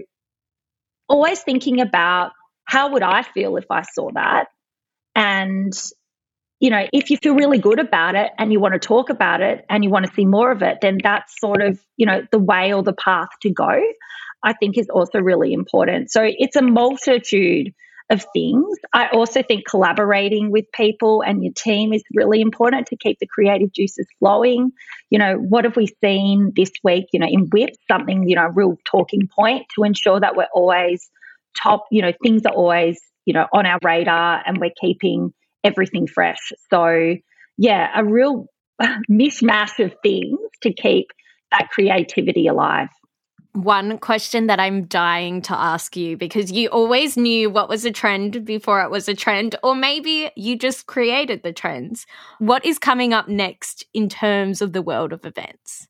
always 1.09 1.41
thinking 1.41 1.81
about 1.81 2.31
how 2.65 2.91
would 2.93 3.03
I 3.03 3.23
feel 3.23 3.57
if 3.57 3.65
I 3.71 3.81
saw 3.81 4.09
that? 4.13 4.47
And 5.15 5.73
you 6.59 6.69
know, 6.69 6.87
if 6.91 7.09
you 7.09 7.17
feel 7.17 7.35
really 7.35 7.59
good 7.59 7.79
about 7.79 8.15
it 8.15 8.31
and 8.37 8.51
you 8.51 8.59
want 8.59 8.73
to 8.73 8.79
talk 8.79 9.09
about 9.09 9.41
it 9.41 9.63
and 9.69 9.83
you 9.83 9.89
want 9.89 10.05
to 10.07 10.13
see 10.13 10.25
more 10.25 10.51
of 10.51 10.63
it, 10.63 10.79
then 10.81 10.97
that's 11.01 11.39
sort 11.39 11.61
of, 11.61 11.79
you 11.97 12.05
know, 12.05 12.21
the 12.31 12.39
way 12.39 12.73
or 12.73 12.81
the 12.81 12.93
path 12.93 13.29
to 13.41 13.51
go, 13.51 13.79
I 14.43 14.53
think 14.53 14.77
is 14.77 14.89
also 14.89 15.19
really 15.19 15.53
important. 15.53 16.11
So 16.11 16.21
it's 16.23 16.55
a 16.55 16.63
multitude 16.63 17.73
of 18.09 18.25
things. 18.33 18.77
I 18.93 19.07
also 19.09 19.43
think 19.43 19.67
collaborating 19.67 20.49
with 20.49 20.65
people 20.71 21.21
and 21.21 21.43
your 21.43 21.53
team 21.53 21.93
is 21.93 22.03
really 22.13 22.41
important 22.41 22.87
to 22.87 22.95
keep 22.95 23.19
the 23.19 23.27
creative 23.27 23.71
juices 23.73 24.07
flowing. 24.19 24.71
You 25.09 25.19
know, 25.19 25.35
what 25.35 25.65
have 25.65 25.75
we 25.75 25.87
seen 26.01 26.53
this 26.55 26.71
week, 26.83 27.05
you 27.11 27.19
know, 27.19 27.27
in 27.27 27.49
WIP, 27.51 27.71
something, 27.91 28.27
you 28.27 28.35
know, 28.35 28.45
a 28.45 28.51
real 28.51 28.77
talking 28.85 29.27
point 29.27 29.65
to 29.75 29.83
ensure 29.83 30.19
that 30.19 30.35
we're 30.35 30.47
always 30.53 31.09
top, 31.61 31.85
you 31.91 32.01
know, 32.01 32.13
things 32.23 32.43
are 32.45 32.53
always, 32.53 32.99
you 33.25 33.33
know, 33.33 33.45
on 33.53 33.65
our 33.65 33.79
radar 33.83 34.41
and 34.45 34.57
we're 34.57 34.71
keeping 34.79 35.33
everything 35.63 36.07
fresh. 36.07 36.51
So, 36.69 37.15
yeah, 37.57 37.89
a 37.95 38.03
real 38.03 38.47
mishmash 39.09 39.83
of 39.83 39.93
things 40.03 40.39
to 40.63 40.73
keep 40.73 41.07
that 41.51 41.69
creativity 41.69 42.47
alive. 42.47 42.89
One 43.53 43.97
question 43.97 44.47
that 44.47 44.59
I'm 44.59 44.85
dying 44.85 45.41
to 45.43 45.57
ask 45.57 45.97
you 45.97 46.15
because 46.15 46.51
you 46.51 46.67
always 46.67 47.17
knew 47.17 47.49
what 47.49 47.69
was 47.69 47.85
a 47.85 47.91
trend 47.91 48.45
before 48.45 48.83
it 48.83 48.91
was 48.91 49.09
a 49.09 49.15
trend, 49.15 49.55
or 49.63 49.73
maybe 49.73 50.29
you 50.35 50.55
just 50.55 50.85
created 50.85 51.41
the 51.41 51.53
trends. 51.53 52.05
What 52.37 52.63
is 52.63 52.77
coming 52.77 53.13
up 53.13 53.27
next 53.27 53.83
in 53.95 54.09
terms 54.09 54.61
of 54.61 54.73
the 54.73 54.83
world 54.83 55.11
of 55.11 55.25
events? 55.25 55.87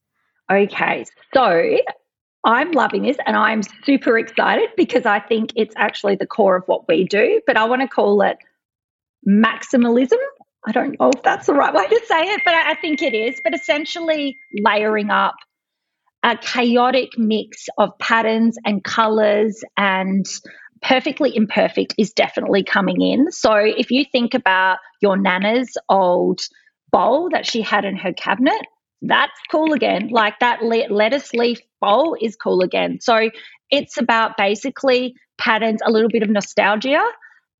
Okay, 0.50 1.04
so 1.34 1.78
I'm 2.46 2.72
loving 2.72 3.04
this 3.04 3.18
and 3.26 3.36
I'm 3.36 3.62
super 3.84 4.18
excited 4.18 4.70
because 4.78 5.06
I 5.06 5.20
think 5.20 5.52
it's 5.58 5.76
actually 5.76 6.16
the 6.16 6.26
core 6.26 6.56
of 6.56 6.64
what 6.68 6.88
we 6.88 7.04
do, 7.04 7.42
but 7.46 7.58
I 7.58 7.66
want 7.66 7.82
to 7.82 7.88
call 7.90 8.22
it 8.22 8.38
maximalism. 9.28 10.18
I 10.66 10.72
don't 10.72 11.00
know 11.00 11.12
if 11.16 11.24
that's 11.24 11.48
the 11.48 11.54
right 11.54 11.74
way 11.74 11.88
to 11.88 12.02
say 12.08 12.22
it, 12.34 12.42
but 12.44 12.54
I 12.54 12.76
think 12.76 13.02
it 13.02 13.14
is. 13.14 13.40
But 13.44 13.54
essentially, 13.54 14.38
layering 14.60 15.10
up 15.10 15.36
a 16.24 16.38
chaotic 16.38 17.18
mix 17.18 17.68
of 17.78 17.98
patterns 18.00 18.58
and 18.66 18.84
colors 18.84 19.62
and 19.78 20.26
perfectly 20.82 21.36
imperfect 21.36 21.96
is 21.98 22.12
definitely 22.12 22.64
coming 22.64 23.02
in. 23.02 23.32
So 23.32 23.54
if 23.56 23.92
you 23.92 24.06
think 24.12 24.34
about 24.34 24.80
your 25.02 25.18
nana's 25.18 25.78
old 25.90 26.42
bowl 26.92 27.30
that 27.32 27.46
she 27.46 27.62
had 27.62 27.86
in 27.86 27.96
her 27.98 28.14
cabinet, 28.14 28.62
that's 29.02 29.40
cool 29.52 29.74
again. 29.74 30.10
Like 30.10 30.40
that 30.40 30.64
lettuce 30.64 31.34
leaf 31.34 31.60
bowl 31.80 32.18
is 32.20 32.36
cool 32.36 32.62
again. 32.62 33.00
So 33.00 33.30
it's 33.70 33.98
about 33.98 34.38
basically 34.38 35.16
patterns, 35.38 35.82
a 35.86 35.92
little 35.92 36.10
bit 36.10 36.24
of 36.24 36.30
nostalgia, 36.30 37.04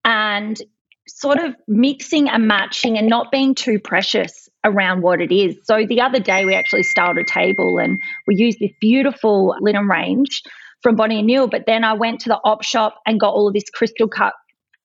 and 0.04 0.60
sort 1.08 1.40
of 1.40 1.56
mixing 1.68 2.30
and 2.30 2.48
matching 2.48 2.98
and 2.98 3.08
not 3.08 3.32
being 3.32 3.56
too 3.56 3.80
precious 3.80 4.50
around 4.64 5.02
what 5.02 5.22
it 5.22 5.32
is. 5.32 5.58
So 5.64 5.86
the 5.88 6.02
other 6.02 6.20
day 6.20 6.46
we 6.46 6.56
actually 6.56 6.84
styled 6.84 7.18
a 7.18 7.24
table 7.24 7.78
and 7.78 8.00
we 8.28 8.36
used 8.36 8.60
this 8.60 8.72
beautiful 8.82 9.56
linen 9.62 9.88
range 9.88 10.42
from 10.82 10.96
Bonnie 10.96 11.20
and 11.20 11.28
Neil, 11.28 11.48
but 11.48 11.64
then 11.66 11.84
I 11.84 11.94
went 11.94 12.22
to 12.22 12.30
the 12.30 12.40
op 12.44 12.64
shop 12.64 12.96
and 13.06 13.20
got 13.20 13.34
all 13.34 13.48
of 13.48 13.54
this 13.54 13.70
crystal 13.74 14.08
cut 14.08 14.34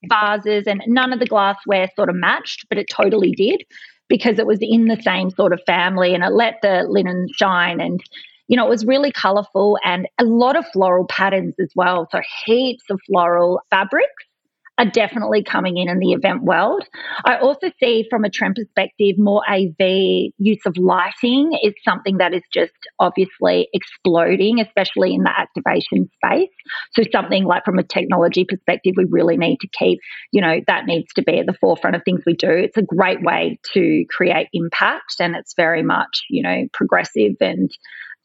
vases 0.08 0.66
and 0.66 0.82
none 0.86 1.12
of 1.12 1.20
the 1.20 1.26
glassware 1.26 1.88
sort 1.94 2.08
of 2.08 2.16
matched, 2.16 2.66
but 2.68 2.78
it 2.78 2.86
totally 2.90 3.32
did 3.32 3.62
because 4.08 4.38
it 4.38 4.46
was 4.46 4.58
in 4.60 4.86
the 4.86 5.00
same 5.02 5.30
sort 5.30 5.52
of 5.52 5.60
family 5.66 6.14
and 6.14 6.24
it 6.24 6.32
let 6.32 6.56
the 6.62 6.84
linen 6.88 7.28
shine 7.34 7.80
and 7.80 8.00
you 8.48 8.56
know, 8.56 8.66
it 8.66 8.70
was 8.70 8.84
really 8.84 9.12
colorful 9.12 9.78
and 9.82 10.06
a 10.18 10.24
lot 10.24 10.56
of 10.56 10.66
floral 10.72 11.06
patterns 11.06 11.54
as 11.58 11.70
well. 11.74 12.06
So 12.10 12.20
heaps 12.44 12.84
of 12.90 13.00
floral 13.06 13.62
fabrics 13.70 14.24
are 14.78 14.86
definitely 14.86 15.44
coming 15.44 15.76
in 15.76 15.88
in 15.88 15.98
the 15.98 16.12
event 16.12 16.42
world. 16.42 16.82
I 17.24 17.38
also 17.38 17.70
see 17.78 18.06
from 18.08 18.24
a 18.24 18.30
trend 18.30 18.56
perspective, 18.56 19.16
more 19.18 19.42
AV 19.48 20.32
use 20.38 20.64
of 20.64 20.76
lighting 20.78 21.52
is 21.62 21.74
something 21.84 22.18
that 22.18 22.32
is 22.32 22.42
just 22.52 22.72
obviously 22.98 23.68
exploding, 23.74 24.60
especially 24.60 25.14
in 25.14 25.24
the 25.24 25.30
activation 25.30 26.08
space. 26.24 26.48
So 26.92 27.02
something 27.12 27.44
like 27.44 27.64
from 27.64 27.78
a 27.78 27.82
technology 27.82 28.46
perspective, 28.48 28.94
we 28.96 29.04
really 29.10 29.36
need 29.36 29.58
to 29.60 29.68
keep, 29.68 29.98
you 30.32 30.40
know, 30.40 30.60
that 30.66 30.86
needs 30.86 31.12
to 31.14 31.22
be 31.22 31.38
at 31.38 31.46
the 31.46 31.56
forefront 31.60 31.96
of 31.96 32.02
things 32.04 32.22
we 32.26 32.34
do. 32.34 32.50
It's 32.50 32.78
a 32.78 32.82
great 32.82 33.22
way 33.22 33.58
to 33.74 34.04
create 34.08 34.48
impact 34.54 35.16
and 35.20 35.36
it's 35.36 35.54
very 35.54 35.82
much, 35.82 36.22
you 36.30 36.42
know, 36.42 36.66
progressive 36.72 37.32
and 37.40 37.70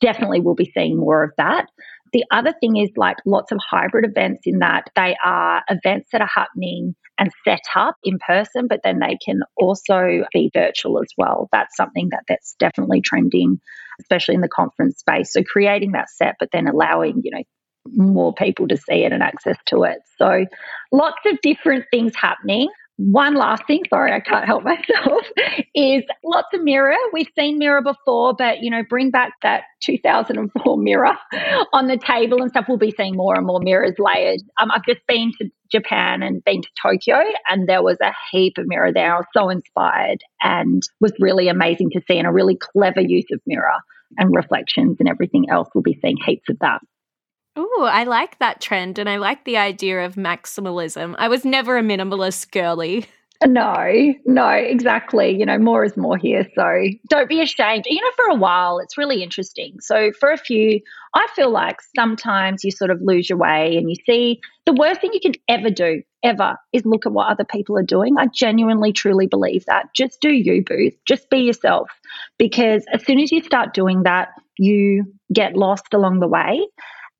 definitely 0.01 0.39
we'll 0.39 0.55
be 0.55 0.71
seeing 0.73 0.97
more 0.97 1.23
of 1.23 1.31
that. 1.37 1.67
The 2.13 2.23
other 2.31 2.53
thing 2.59 2.77
is 2.77 2.89
like 2.95 3.17
lots 3.25 3.51
of 3.51 3.59
hybrid 3.59 4.05
events 4.05 4.41
in 4.45 4.59
that 4.59 4.89
they 4.95 5.15
are 5.23 5.63
events 5.69 6.09
that 6.11 6.21
are 6.21 6.29
happening 6.33 6.95
and 7.19 7.31
set 7.43 7.61
up 7.75 7.95
in 8.03 8.19
person, 8.19 8.67
but 8.67 8.81
then 8.83 8.99
they 8.99 9.17
can 9.23 9.41
also 9.55 10.23
be 10.33 10.51
virtual 10.53 10.99
as 10.99 11.09
well. 11.17 11.49
That's 11.51 11.75
something 11.75 12.09
that 12.11 12.23
that's 12.27 12.55
definitely 12.59 13.01
trending, 13.01 13.59
especially 13.99 14.35
in 14.35 14.41
the 14.41 14.47
conference 14.47 14.99
space. 14.99 15.33
So 15.33 15.43
creating 15.43 15.93
that 15.93 16.09
set, 16.09 16.35
but 16.39 16.49
then 16.51 16.67
allowing, 16.67 17.21
you 17.23 17.31
know, 17.31 17.43
more 17.93 18.33
people 18.33 18.67
to 18.67 18.77
see 18.77 19.03
it 19.03 19.11
and 19.13 19.23
access 19.23 19.57
to 19.67 19.83
it. 19.83 19.99
So 20.17 20.45
lots 20.91 21.19
of 21.25 21.39
different 21.41 21.85
things 21.91 22.13
happening 22.15 22.69
one 22.97 23.35
last 23.35 23.65
thing, 23.67 23.83
sorry, 23.89 24.11
I 24.11 24.19
can't 24.19 24.45
help 24.45 24.63
myself, 24.65 25.23
is 25.75 26.03
lots 26.23 26.47
of 26.53 26.63
mirror. 26.63 26.95
We've 27.13 27.29
seen 27.37 27.57
mirror 27.57 27.81
before, 27.81 28.33
but 28.33 28.61
you 28.61 28.69
know, 28.69 28.83
bring 28.89 29.11
back 29.11 29.33
that 29.43 29.63
2004 29.81 30.77
mirror 30.77 31.13
on 31.73 31.87
the 31.87 31.97
table 31.97 32.41
and 32.41 32.49
stuff. 32.49 32.65
We'll 32.67 32.77
be 32.77 32.93
seeing 32.97 33.15
more 33.15 33.35
and 33.35 33.45
more 33.45 33.59
mirrors 33.59 33.95
layered. 33.99 34.41
Um, 34.59 34.71
I've 34.71 34.85
just 34.85 35.01
been 35.07 35.31
to 35.39 35.49
Japan 35.71 36.23
and 36.23 36.43
been 36.43 36.61
to 36.61 36.69
Tokyo, 36.81 37.21
and 37.47 37.67
there 37.67 37.83
was 37.83 37.97
a 38.01 38.13
heap 38.31 38.57
of 38.57 38.65
mirror 38.67 38.91
there. 38.91 39.13
I 39.13 39.17
was 39.17 39.27
so 39.35 39.49
inspired 39.49 40.21
and 40.41 40.81
was 40.99 41.13
really 41.19 41.47
amazing 41.47 41.91
to 41.91 42.01
see, 42.07 42.17
and 42.17 42.27
a 42.27 42.31
really 42.31 42.57
clever 42.57 43.01
use 43.01 43.27
of 43.31 43.39
mirror 43.45 43.77
and 44.17 44.35
reflections 44.35 44.97
and 44.99 45.09
everything 45.09 45.49
else. 45.49 45.67
We'll 45.75 45.83
be 45.83 45.99
seeing 46.01 46.17
heaps 46.25 46.49
of 46.49 46.57
that. 46.59 46.81
Oh, 47.57 47.89
I 47.91 48.03
like 48.03 48.37
that 48.37 48.61
trend 48.61 48.99
and 48.99 49.09
I 49.09 49.17
like 49.17 49.43
the 49.43 49.57
idea 49.57 50.05
of 50.05 50.13
maximalism. 50.13 51.15
I 51.17 51.27
was 51.27 51.43
never 51.43 51.75
a 51.77 51.81
minimalist 51.81 52.51
girly. 52.51 53.07
No, 53.45 54.13
no, 54.25 54.49
exactly. 54.49 55.35
You 55.35 55.45
know, 55.45 55.57
more 55.57 55.83
is 55.83 55.97
more 55.97 56.17
here. 56.17 56.47
So 56.55 56.87
don't 57.07 57.29
be 57.29 57.41
ashamed. 57.41 57.85
You 57.87 58.01
know, 58.01 58.11
for 58.15 58.25
a 58.29 58.35
while, 58.35 58.79
it's 58.79 58.97
really 58.97 59.21
interesting. 59.21 59.79
So 59.79 60.11
for 60.19 60.31
a 60.31 60.37
few, 60.37 60.79
I 61.15 61.27
feel 61.35 61.49
like 61.49 61.77
sometimes 61.95 62.63
you 62.63 62.71
sort 62.71 62.91
of 62.91 63.01
lose 63.01 63.29
your 63.29 63.37
way 63.37 63.75
and 63.75 63.89
you 63.89 63.95
see 64.05 64.39
the 64.65 64.73
worst 64.73 65.01
thing 65.01 65.11
you 65.13 65.19
can 65.19 65.33
ever 65.47 65.69
do, 65.69 66.01
ever, 66.23 66.57
is 66.73 66.85
look 66.85 67.05
at 67.05 67.11
what 67.11 67.31
other 67.31 67.45
people 67.45 67.77
are 67.77 67.83
doing. 67.83 68.17
I 68.17 68.27
genuinely, 68.27 68.91
truly 68.91 69.27
believe 69.27 69.65
that. 69.65 69.93
Just 69.95 70.19
do 70.21 70.31
you, 70.31 70.63
Booth. 70.63 70.93
Just 71.05 71.29
be 71.29 71.39
yourself. 71.39 71.89
Because 72.37 72.85
as 72.93 73.03
soon 73.05 73.19
as 73.19 73.31
you 73.31 73.43
start 73.43 73.73
doing 73.73 74.03
that, 74.03 74.29
you 74.57 75.05
get 75.31 75.55
lost 75.55 75.93
along 75.93 76.19
the 76.19 76.27
way. 76.27 76.67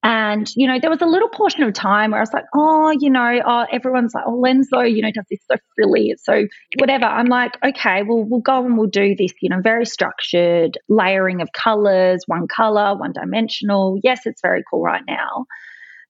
And, 0.04 0.48
you 0.56 0.68
know, 0.68 0.80
there 0.80 0.92
was 0.92 1.02
a 1.02 1.08
little 1.08 1.28
portion 1.28 1.64
of 1.64 1.74
time 1.74 2.12
where 2.12 2.20
I 2.20 2.22
was 2.22 2.32
like, 2.32 2.46
oh, 2.56 2.92
you 3.00 3.10
know, 3.10 3.42
oh, 3.46 3.66
everyone's 3.72 4.14
like, 4.14 4.24
oh, 4.28 4.42
Lenzo, 4.42 4.90
you 4.90 5.02
know, 5.02 5.12
does 5.12 5.26
this 5.30 5.40
so 5.50 5.58
frilly. 5.76 6.16
So 6.22 6.46
whatever. 6.78 7.06
I'm 7.06 7.26
like, 7.26 7.58
okay, 7.66 8.04
well, 8.04 8.24
we'll 8.24 8.40
go 8.40 8.64
and 8.64 8.78
we'll 8.78 8.88
do 8.88 9.16
this, 9.16 9.34
you 9.42 9.50
know, 9.50 9.60
very 9.60 9.86
structured 9.86 10.78
layering 10.88 11.42
of 11.42 11.52
colors, 11.52 12.24
one 12.28 12.48
color, 12.48 12.96
one 12.96 13.12
dimensional. 13.12 14.00
Yes, 14.04 14.22
it's 14.26 14.42
very 14.42 14.64
cool 14.70 14.84
right 14.84 15.04
now. 15.08 15.46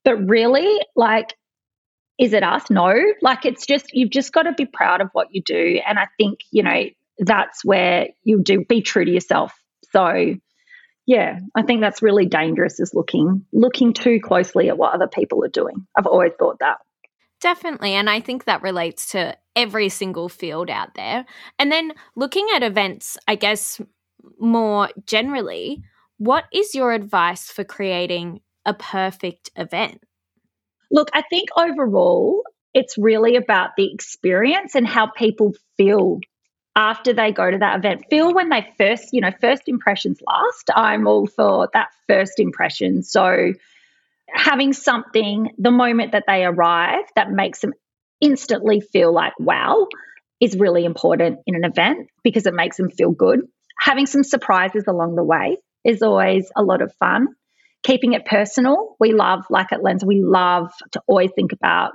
But 0.04 0.18
really, 0.28 0.80
like, 0.96 1.34
is 2.20 2.34
it 2.34 2.44
us? 2.44 2.70
No. 2.70 2.94
Like, 3.22 3.46
it's 3.46 3.66
just, 3.66 3.94
you've 3.94 4.12
just 4.12 4.34
got 4.34 4.44
to 4.44 4.54
be 4.54 4.66
proud 4.66 5.02
of 5.02 5.10
what 5.14 5.28
you 5.32 5.42
do. 5.46 5.80
And 5.88 5.98
I 5.98 6.08
think, 6.18 6.40
you 6.52 6.64
know, 6.64 6.84
that's 7.20 7.64
where 7.64 8.10
you 8.24 8.42
do 8.44 8.66
be 8.68 8.82
true 8.82 9.06
to 9.06 9.12
yourself. 9.12 9.54
So, 9.92 10.36
yeah, 11.08 11.40
I 11.56 11.62
think 11.64 11.80
that's 11.80 12.02
really 12.02 12.26
dangerous 12.26 12.80
is 12.82 12.94
looking 12.94 13.46
looking 13.54 13.94
too 13.94 14.20
closely 14.22 14.68
at 14.68 14.78
what 14.78 14.94
other 14.94 15.08
people 15.08 15.44
are 15.44 15.50
doing. 15.50 15.88
I've 15.98 16.06
always 16.06 16.34
thought 16.38 16.60
that. 16.60 16.78
Definitely, 17.40 17.94
and 17.94 18.10
I 18.10 18.20
think 18.20 18.44
that 18.44 18.62
relates 18.62 19.12
to 19.12 19.38
every 19.56 19.90
single 19.90 20.28
field 20.28 20.70
out 20.70 20.96
there. 20.96 21.26
And 21.58 21.72
then 21.72 21.94
looking 22.16 22.48
at 22.54 22.62
events, 22.62 23.18
I 23.28 23.36
guess 23.36 23.80
more 24.38 24.90
generally, 25.06 25.82
what 26.18 26.44
is 26.52 26.76
your 26.76 26.92
advice 26.92 27.50
for 27.50 27.64
creating 27.64 28.42
a 28.66 28.74
perfect 28.74 29.50
event? 29.56 30.02
Look, 30.92 31.10
I 31.14 31.22
think 31.30 31.50
overall, 31.56 32.44
it's 32.74 32.98
really 32.98 33.38
about 33.38 33.72
the 33.78 33.92
experience 33.94 34.76
and 34.76 34.86
how 34.86 35.08
people 35.08 35.54
feel 35.78 36.20
after 36.78 37.12
they 37.12 37.32
go 37.32 37.50
to 37.50 37.58
that 37.58 37.80
event. 37.80 38.06
Feel 38.10 38.34
when 38.34 38.50
they 38.50 38.66
first, 38.78 39.10
you 39.12 39.20
know, 39.20 39.32
first 39.42 39.64
impressions 39.66 40.20
last. 40.26 40.70
I'm 40.76 41.08
all 41.08 41.26
for 41.26 41.70
that 41.74 41.88
first 42.08 42.40
impression. 42.40 43.02
So 43.02 43.54
having 44.30 44.74
something 44.74 45.50
the 45.58 45.72
moment 45.72 46.12
that 46.12 46.26
they 46.28 46.46
arrive 46.46 47.06
that 47.16 47.32
makes 47.32 47.62
them 47.62 47.74
instantly 48.22 48.80
feel 48.80 49.12
like, 49.12 49.34
wow, 49.40 49.88
is 50.40 50.56
really 50.56 50.86
important 50.86 51.40
in 51.48 51.56
an 51.56 51.66
event 51.66 52.10
because 52.24 52.46
it 52.46 52.54
makes 52.54 52.78
them 52.78 52.92
feel 52.92 53.12
good. 53.12 53.42
Having 53.80 54.06
some 54.06 54.24
surprises 54.24 54.84
along 54.88 55.16
the 55.16 55.24
way 55.24 55.58
is 55.84 56.04
always 56.04 56.52
a 56.56 56.62
lot 56.62 56.84
of 56.84 56.94
fun. 57.00 57.30
Keeping 57.84 58.14
it 58.14 58.26
personal, 58.26 58.96
we 59.00 59.14
love, 59.14 59.46
like 59.50 59.72
at 59.72 59.82
Lens, 59.82 60.06
we 60.06 60.22
love 60.22 60.72
to 60.92 61.02
always 61.08 61.32
think 61.36 61.54
about, 61.54 61.94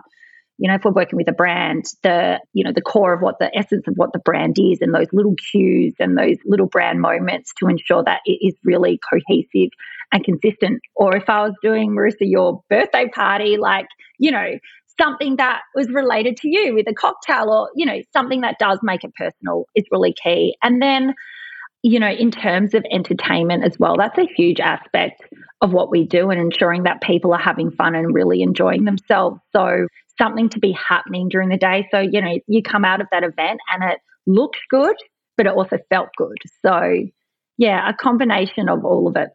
you 0.63 0.69
know, 0.69 0.77
if 0.77 0.85
we're 0.85 0.93
working 0.93 1.17
with 1.17 1.27
a 1.29 1.33
brand, 1.33 1.87
the, 2.05 2.39
you 2.53 2.63
know, 2.63 2.71
the 2.73 2.81
core 2.81 3.13
of 3.13 3.21
what 3.21 3.41
the 3.41 3.51
essence 3.53 3.83
of 3.89 3.95
what 3.97 4.13
the 4.13 4.21
brand 4.21 4.57
is 4.61 4.79
and 4.81 4.95
those 4.95 5.09
little 5.13 5.35
cues 5.51 5.93
and 5.99 6.17
those 6.17 6.37
little 6.47 6.69
brand 6.69 7.01
moments 7.01 7.53
to 7.59 7.67
ensure 7.67 8.05
that 8.05 8.21
it 8.27 8.39
is 8.41 8.55
really 8.63 9.01
cohesive 9.11 9.71
and 10.13 10.23
consistent. 10.23 10.81
Or 10.95 11.17
if 11.17 11.29
I 11.29 11.43
was 11.43 11.55
doing, 11.65 11.91
Marisa, 11.91 12.19
your 12.21 12.63
birthday 12.71 13.09
party, 13.09 13.57
like, 13.57 13.87
you 14.21 14.31
know, 14.31 14.53
something 15.01 15.35
that 15.39 15.63
was 15.75 15.89
related 15.89 16.37
to 16.37 16.49
you 16.49 16.77
with 16.77 16.87
a 16.89 16.95
cocktail 16.95 17.51
or, 17.51 17.71
you 17.75 17.85
know, 17.85 18.01
something 18.13 18.43
that 18.43 18.61
does 18.61 18.79
make 18.85 19.03
it 19.03 19.13
personal 19.17 19.65
is 19.75 19.83
really 19.91 20.15
key. 20.23 20.57
And 20.63 20.81
then, 20.81 21.13
you 21.83 21.99
know, 21.99 22.11
in 22.11 22.31
terms 22.31 22.73
of 22.75 22.85
entertainment 22.93 23.65
as 23.65 23.81
well, 23.81 23.97
that's 23.97 24.17
a 24.17 24.29
huge 24.37 24.61
aspect 24.61 25.25
of 25.63 25.73
what 25.73 25.91
we 25.91 26.05
do 26.05 26.31
and 26.31 26.41
ensuring 26.41 26.83
that 26.83 27.01
people 27.01 27.33
are 27.33 27.41
having 27.41 27.71
fun 27.71 27.95
and 27.95 28.15
really 28.15 28.43
enjoying 28.43 28.85
themselves. 28.85 29.41
So, 29.57 29.87
something 30.19 30.51
to 30.51 30.59
be 30.59 30.73
happening 30.73 31.29
during 31.29 31.49
the 31.49 31.57
day. 31.57 31.89
So, 31.91 32.01
you 32.01 32.21
know, 32.21 32.39
you 32.47 32.63
come 32.63 32.85
out 32.85 33.01
of 33.01 33.07
that 33.13 33.25
event 33.25 33.61
and 33.73 33.83
it 33.83 33.99
looked 34.27 34.59
good, 34.69 34.97
but 35.37 35.47
it 35.47 35.53
also 35.53 35.79
felt 35.89 36.11
good. 36.19 36.37
So, 36.61 37.07
yeah, 37.57 37.89
a 37.89 37.95
combination 37.95 38.69
of 38.69 38.85
all 38.85 39.09
of 39.09 39.17
it. 39.17 39.31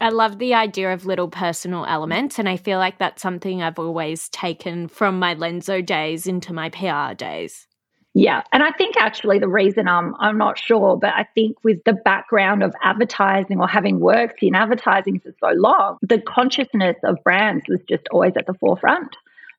I 0.00 0.10
love 0.10 0.38
the 0.38 0.54
idea 0.54 0.92
of 0.92 1.06
little 1.06 1.28
personal 1.28 1.86
elements, 1.86 2.38
and 2.38 2.48
I 2.48 2.58
feel 2.58 2.78
like 2.78 2.98
that's 2.98 3.22
something 3.22 3.62
I've 3.62 3.78
always 3.78 4.28
taken 4.28 4.88
from 4.88 5.18
my 5.18 5.34
Lenzo 5.34 5.84
days 5.84 6.26
into 6.26 6.52
my 6.52 6.68
PR 6.68 7.14
days. 7.14 7.66
Yeah, 8.18 8.44
and 8.50 8.62
I 8.62 8.70
think 8.70 8.96
actually 8.96 9.38
the 9.38 9.46
reason 9.46 9.86
I'm 9.88 10.14
I'm 10.18 10.38
not 10.38 10.58
sure, 10.58 10.96
but 10.96 11.12
I 11.12 11.26
think 11.34 11.62
with 11.62 11.84
the 11.84 11.92
background 11.92 12.62
of 12.62 12.74
advertising 12.82 13.60
or 13.60 13.68
having 13.68 14.00
worked 14.00 14.42
in 14.42 14.54
advertising 14.54 15.20
for 15.20 15.34
so 15.38 15.50
long, 15.50 15.98
the 16.00 16.22
consciousness 16.22 16.96
of 17.04 17.22
brands 17.22 17.66
was 17.68 17.80
just 17.86 18.08
always 18.10 18.32
at 18.34 18.46
the 18.46 18.54
forefront 18.54 19.14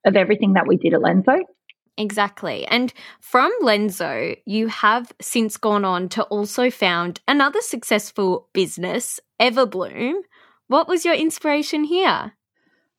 of 0.08 0.16
everything 0.16 0.54
that 0.54 0.66
we 0.66 0.76
did 0.76 0.96
at 0.96 1.02
Lenzo. 1.02 1.42
Exactly. 2.00 2.66
And 2.66 2.92
from 3.22 3.52
Lenzo, 3.62 4.36
you 4.48 4.70
have 4.70 5.12
since 5.22 5.56
gone 5.56 5.86
on 5.86 6.10
to 6.10 6.24
also 6.24 6.72
found 6.72 7.22
another 7.28 7.62
successful 7.62 8.50
business, 8.54 9.20
Everbloome. 9.40 10.22
What 10.66 10.88
was 10.88 11.06
your 11.06 11.14
inspiration 11.14 11.84
here? 11.84 12.34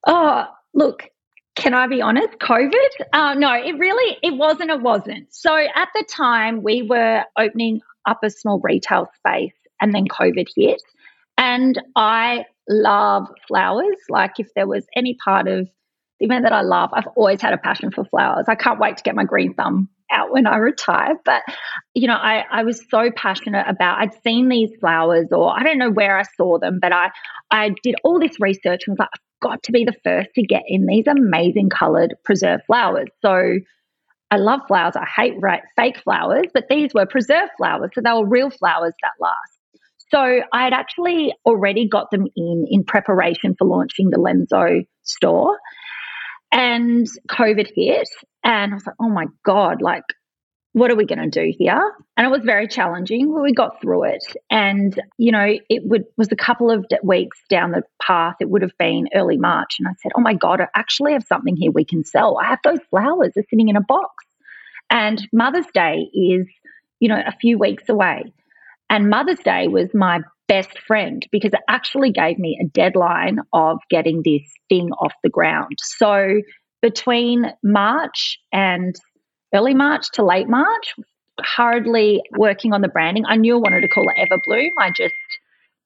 Oh, 0.07 0.47
look, 0.73 1.11
can 1.59 1.75
I 1.75 1.88
be 1.88 2.01
honest? 2.01 2.38
COVID? 2.38 2.88
Uh, 3.12 3.35
no, 3.35 3.53
it 3.53 3.77
really, 3.79 4.16
it 4.23 4.37
wasn't, 4.37 4.71
it 4.71 4.81
wasn't. 4.81 5.27
So 5.35 5.55
at 5.55 5.88
the 5.94 6.05
time, 6.09 6.62
we 6.62 6.83
were 6.83 7.25
opening 7.37 7.81
up 8.07 8.21
a 8.23 8.31
small 8.31 8.61
retail 8.62 9.09
space 9.16 9.55
and 9.81 9.92
then 9.92 10.07
COVID 10.07 10.47
hit. 10.57 10.81
And 11.37 11.81
I 11.97 12.44
love 12.68 13.27
flowers. 13.49 13.97
Like 14.09 14.38
if 14.38 14.49
there 14.55 14.68
was 14.68 14.87
any 14.97 15.18
part 15.25 15.49
of 15.49 15.68
the 16.18 16.27
event 16.27 16.44
that 16.44 16.53
I 16.53 16.62
love. 16.62 16.90
I've 16.92 17.07
always 17.16 17.40
had 17.40 17.53
a 17.53 17.59
passion 17.59 17.90
for 17.90 18.05
flowers. 18.05 18.47
I 18.49 18.55
can't 18.55 18.81
wait 18.81 18.97
to 18.97 19.03
get 19.03 19.14
my 19.14 19.25
green 19.25 19.55
thumb 19.55 19.88
out 20.11 20.33
when 20.33 20.47
I 20.47 20.57
retire. 20.57 21.14
But, 21.25 21.42
you 21.94 22.09
know, 22.09 22.16
I, 22.16 22.44
I 22.51 22.62
was 22.64 22.83
so 22.90 23.11
passionate 23.14 23.66
about, 23.68 23.99
I'd 23.99 24.23
seen 24.23 24.49
these 24.49 24.71
flowers 24.81 25.29
or 25.31 25.57
I 25.57 25.62
don't 25.62 25.79
know 25.79 25.90
where 25.90 26.18
I 26.18 26.25
saw 26.37 26.59
them, 26.59 26.79
but 26.81 26.92
I, 26.92 27.11
I 27.51 27.75
did 27.83 27.94
all 28.03 28.18
this 28.18 28.40
research 28.40 28.83
and 28.87 28.94
was 28.94 28.99
like, 29.01 29.11
got 29.40 29.62
to 29.64 29.72
be 29.72 29.85
the 29.85 29.94
first 30.05 30.31
to 30.35 30.42
get 30.42 30.62
in 30.66 30.87
these 30.87 31.07
amazing 31.07 31.70
colored 31.70 32.14
preserved 32.24 32.64
flowers. 32.66 33.09
So 33.22 33.59
I 34.31 34.37
love 34.37 34.61
flowers. 34.68 34.94
I 34.96 35.07
hate 35.07 35.35
right, 35.38 35.62
fake 35.77 36.01
flowers, 36.03 36.46
but 36.53 36.68
these 36.68 36.92
were 36.94 37.07
preserved 37.07 37.53
flowers. 37.57 37.90
So 37.94 38.01
they 38.03 38.12
were 38.12 38.27
real 38.27 38.51
flowers 38.51 38.94
that 39.03 39.12
last. 39.20 39.59
So 40.11 40.40
I 40.53 40.64
had 40.64 40.72
actually 40.72 41.35
already 41.44 41.88
got 41.88 42.11
them 42.11 42.27
in 42.35 42.66
in 42.70 42.85
preparation 42.85 43.55
for 43.59 43.66
launching 43.66 44.11
the 44.11 44.16
Lenzo 44.16 44.87
store. 45.03 45.59
And 46.51 47.07
COVID 47.31 47.68
hit, 47.74 48.09
and 48.42 48.72
I 48.72 48.74
was 48.74 48.87
like, 48.87 48.96
oh 49.01 49.11
my 49.11 49.27
God, 49.44 49.83
like, 49.83 50.05
what 50.72 50.90
are 50.90 50.96
we 50.96 51.07
going 51.07 51.31
to 51.31 51.31
do 51.31 51.52
here? 51.57 51.92
And 52.16 52.26
it 52.26 52.31
was 52.31 52.42
very 52.44 52.68
challenging, 52.68 53.33
but 53.33 53.42
we 53.42 53.52
got 53.52 53.81
through 53.81 54.04
it. 54.04 54.22
And, 54.50 55.00
you 55.16 55.33
know, 55.33 55.57
it 55.68 55.83
would, 55.85 56.04
was 56.16 56.28
a 56.31 56.37
couple 56.37 56.70
of 56.70 56.85
weeks 57.02 57.38
down 57.48 57.72
the 57.72 57.83
path. 58.00 58.37
It 58.40 58.50
would 58.50 58.62
have 58.62 58.76
been 58.78 59.09
early 59.14 59.38
March. 59.38 59.76
And 59.78 59.88
I 59.88 59.92
said, 60.02 60.12
oh 60.16 60.20
my 60.20 60.35
God, 60.35 60.61
I 60.61 60.68
actually 60.74 61.12
have 61.12 61.24
something 61.24 61.57
here 61.57 61.72
we 61.72 61.85
can 61.85 62.04
sell. 62.04 62.38
I 62.38 62.48
have 62.48 62.61
those 62.64 62.81
flowers, 62.90 63.33
they're 63.35 63.44
sitting 63.50 63.68
in 63.68 63.76
a 63.76 63.83
box. 63.83 64.24
And 64.90 65.26
Mother's 65.33 65.66
Day 65.74 66.09
is, 66.14 66.46
you 67.00 67.09
know, 67.09 67.20
a 67.26 67.33
few 67.40 67.59
weeks 67.59 67.88
away. 67.88 68.33
And 68.90 69.11
Mother's 69.11 69.40
Day 69.40 69.68
was 69.68 69.88
my 69.94 70.20
best 70.48 70.78
friend 70.87 71.26
because 71.31 71.52
it 71.52 71.61
actually 71.68 72.11
gave 72.11 72.38
me 72.38 72.59
a 72.61 72.66
deadline 72.66 73.38
of 73.52 73.78
getting 73.90 74.22
this 74.24 74.42
thing 74.68 74.90
off 74.92 75.12
the 75.22 75.28
ground. 75.28 75.76
So 75.78 76.40
between 76.81 77.52
March 77.62 78.38
and 78.52 78.94
early 79.54 79.74
March 79.74 80.11
to 80.12 80.24
late 80.24 80.48
March, 80.48 80.94
hurriedly 81.56 82.22
working 82.37 82.72
on 82.72 82.80
the 82.80 82.88
branding. 82.88 83.24
I 83.26 83.37
knew 83.37 83.56
I 83.56 83.58
wanted 83.58 83.80
to 83.82 83.88
call 83.88 84.08
it 84.08 84.16
Everbloome. 84.16 84.70
I 84.78 84.90
just, 84.90 85.14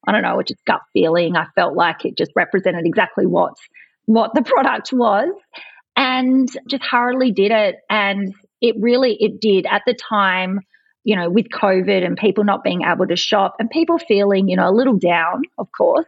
I 0.06 0.12
don't 0.12 0.22
know, 0.22 0.38
it 0.40 0.48
just 0.48 0.64
gut 0.64 0.80
feeling. 0.92 1.36
I 1.36 1.46
felt 1.54 1.74
like 1.74 2.04
it 2.04 2.16
just 2.16 2.32
represented 2.34 2.86
exactly 2.86 3.26
what 3.26 3.54
what 4.06 4.34
the 4.34 4.42
product 4.44 4.92
was, 4.92 5.32
and 5.96 6.48
just 6.66 6.82
hurriedly 6.84 7.32
did 7.32 7.52
it. 7.52 7.76
And 7.88 8.34
it 8.60 8.76
really, 8.78 9.16
it 9.20 9.40
did 9.40 9.66
at 9.66 9.82
the 9.86 9.94
time 9.94 10.60
you 11.04 11.16
know, 11.16 11.28
with 11.28 11.48
COVID 11.48 12.04
and 12.04 12.16
people 12.16 12.44
not 12.44 12.62
being 12.62 12.82
able 12.82 13.06
to 13.08 13.16
shop 13.16 13.56
and 13.58 13.68
people 13.68 13.98
feeling, 13.98 14.48
you 14.48 14.56
know, 14.56 14.68
a 14.68 14.70
little 14.70 14.96
down, 14.96 15.42
of 15.58 15.68
course, 15.76 16.06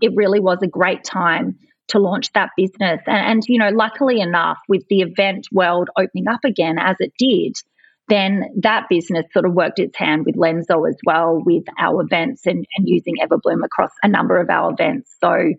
it 0.00 0.12
really 0.16 0.40
was 0.40 0.58
a 0.62 0.66
great 0.66 1.04
time 1.04 1.56
to 1.92 1.98
launch 1.98 2.32
that 2.32 2.50
business. 2.56 3.00
And, 3.06 3.26
and, 3.26 3.42
you 3.46 3.58
know, 3.58 3.70
luckily 3.70 4.20
enough, 4.20 4.58
with 4.68 4.82
the 4.88 5.00
event 5.00 5.46
world 5.52 5.88
opening 5.96 6.28
up 6.28 6.44
again 6.44 6.76
as 6.78 6.96
it 6.98 7.12
did, 7.18 7.54
then 8.08 8.44
that 8.60 8.88
business 8.90 9.24
sort 9.32 9.46
of 9.46 9.54
worked 9.54 9.78
its 9.78 9.96
hand 9.96 10.26
with 10.26 10.36
Lenzo 10.36 10.88
as 10.88 10.96
well 11.06 11.40
with 11.44 11.64
our 11.78 12.02
events 12.02 12.46
and, 12.46 12.66
and 12.76 12.88
using 12.88 13.14
Everbloome 13.22 13.64
across 13.64 13.92
a 14.02 14.08
number 14.08 14.40
of 14.40 14.50
our 14.50 14.72
events. 14.72 15.14
So 15.22 15.52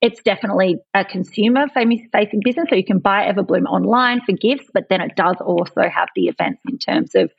it's 0.00 0.22
definitely 0.22 0.76
a 0.94 1.04
consumer 1.04 1.66
facing 1.74 2.40
business. 2.44 2.66
So 2.70 2.76
you 2.76 2.84
can 2.84 3.00
buy 3.00 3.30
Everbloome 3.30 3.66
online 3.66 4.20
for 4.24 4.32
gifts, 4.32 4.68
but 4.72 4.84
then 4.88 5.00
it 5.00 5.16
does 5.16 5.36
also 5.40 5.82
have 5.92 6.08
the 6.14 6.28
events 6.28 6.60
in 6.68 6.78
terms 6.78 7.14
of 7.14 7.32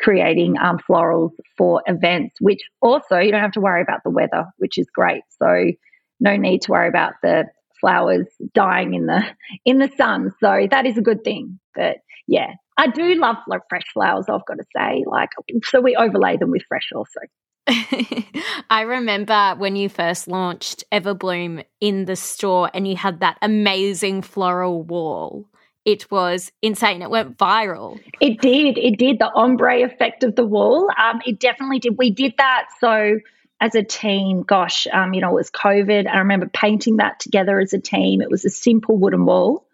creating 0.00 0.58
um, 0.58 0.78
florals 0.78 1.30
for 1.56 1.82
events, 1.86 2.36
which 2.40 2.60
also 2.82 3.18
you 3.18 3.30
don't 3.30 3.42
have 3.42 3.52
to 3.52 3.60
worry 3.60 3.82
about 3.82 4.00
the 4.04 4.10
weather, 4.10 4.46
which 4.58 4.76
is 4.76 4.88
great. 4.92 5.22
So 5.40 5.70
no 6.18 6.36
need 6.36 6.62
to 6.62 6.72
worry 6.72 6.88
about 6.88 7.12
the 7.22 7.44
flowers 7.80 8.26
dying 8.54 8.94
in 8.94 9.06
the 9.06 9.22
in 9.64 9.78
the 9.78 9.90
sun. 9.96 10.32
So 10.40 10.66
that 10.70 10.86
is 10.86 10.96
a 10.96 11.02
good 11.02 11.24
thing. 11.24 11.58
But 11.74 11.98
yeah, 12.26 12.54
I 12.76 12.88
do 12.88 13.14
love 13.14 13.36
fresh 13.68 13.86
flowers. 13.92 14.26
I've 14.28 14.46
got 14.46 14.58
to 14.58 14.64
say, 14.76 15.04
like 15.06 15.30
so 15.64 15.80
we 15.80 15.96
overlay 15.96 16.36
them 16.36 16.50
with 16.50 16.62
fresh 16.68 16.90
also. 16.94 17.20
I 18.70 18.82
remember 18.82 19.54
when 19.58 19.76
you 19.76 19.88
first 19.88 20.28
launched 20.28 20.84
Everbloome 20.92 21.64
in 21.80 22.06
the 22.06 22.16
store 22.16 22.70
and 22.72 22.88
you 22.88 22.96
had 22.96 23.20
that 23.20 23.38
amazing 23.42 24.22
floral 24.22 24.82
wall 24.82 25.46
it 25.84 26.10
was 26.10 26.52
insane. 26.62 27.02
It 27.02 27.10
went 27.10 27.38
viral. 27.38 27.98
It 28.20 28.40
did. 28.40 28.76
It 28.76 28.98
did. 28.98 29.18
The 29.18 29.32
ombre 29.34 29.82
effect 29.82 30.22
of 30.22 30.36
the 30.36 30.44
wall. 30.44 30.88
Um, 30.98 31.20
it 31.24 31.40
definitely 31.40 31.78
did. 31.78 31.96
We 31.96 32.10
did 32.10 32.34
that. 32.36 32.66
So 32.80 33.18
as 33.60 33.74
a 33.74 33.82
team, 33.82 34.42
gosh, 34.42 34.86
um, 34.90 35.12
you 35.12 35.20
know, 35.20 35.30
it 35.30 35.34
was 35.34 35.50
COVID. 35.50 36.06
I 36.06 36.18
remember 36.18 36.48
painting 36.48 36.96
that 36.96 37.20
together 37.20 37.58
as 37.60 37.72
a 37.72 37.80
team. 37.80 38.22
It 38.22 38.30
was 38.30 38.44
a 38.44 38.50
simple 38.50 38.96
wooden 38.96 39.26
wall. 39.26 39.66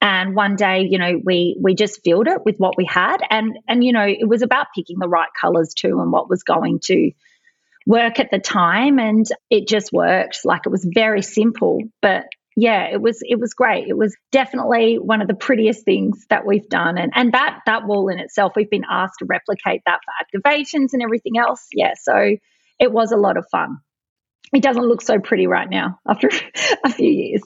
And 0.00 0.36
one 0.36 0.56
day, 0.56 0.86
you 0.88 0.98
know, 0.98 1.20
we 1.24 1.56
we 1.60 1.74
just 1.74 2.04
filled 2.04 2.28
it 2.28 2.44
with 2.44 2.56
what 2.58 2.76
we 2.76 2.84
had. 2.84 3.18
And 3.28 3.58
and 3.66 3.82
you 3.82 3.92
know, 3.92 4.06
it 4.06 4.28
was 4.28 4.42
about 4.42 4.66
picking 4.74 4.98
the 4.98 5.08
right 5.08 5.28
colours 5.40 5.74
too 5.74 6.00
and 6.00 6.12
what 6.12 6.28
was 6.28 6.42
going 6.42 6.80
to 6.84 7.10
work 7.86 8.20
at 8.20 8.30
the 8.30 8.38
time. 8.38 8.98
And 8.98 9.26
it 9.50 9.66
just 9.66 9.92
worked. 9.92 10.40
Like 10.44 10.62
it 10.66 10.70
was 10.70 10.86
very 10.94 11.22
simple, 11.22 11.80
but 12.02 12.26
yeah, 12.56 12.88
it 12.90 13.00
was 13.00 13.20
it 13.22 13.40
was 13.40 13.54
great. 13.54 13.88
It 13.88 13.96
was 13.96 14.16
definitely 14.32 14.98
one 14.98 15.20
of 15.20 15.28
the 15.28 15.34
prettiest 15.34 15.84
things 15.84 16.24
that 16.30 16.46
we've 16.46 16.68
done, 16.68 16.96
and 16.96 17.12
and 17.14 17.32
that 17.32 17.60
that 17.66 17.86
wall 17.86 18.08
in 18.08 18.18
itself, 18.18 18.52
we've 18.56 18.70
been 18.70 18.86
asked 18.88 19.18
to 19.18 19.26
replicate 19.26 19.82
that 19.84 20.00
for 20.04 20.40
activations 20.40 20.94
and 20.94 21.02
everything 21.02 21.36
else. 21.36 21.66
Yeah, 21.72 21.92
so 22.00 22.36
it 22.78 22.92
was 22.92 23.12
a 23.12 23.16
lot 23.16 23.36
of 23.36 23.46
fun. 23.50 23.78
it 24.52 24.62
doesn't 24.62 24.86
look 24.86 25.02
so 25.02 25.18
pretty 25.18 25.46
right 25.46 25.68
now 25.68 25.98
after 26.08 26.30
a 26.84 26.92
few 26.92 27.10
years. 27.10 27.42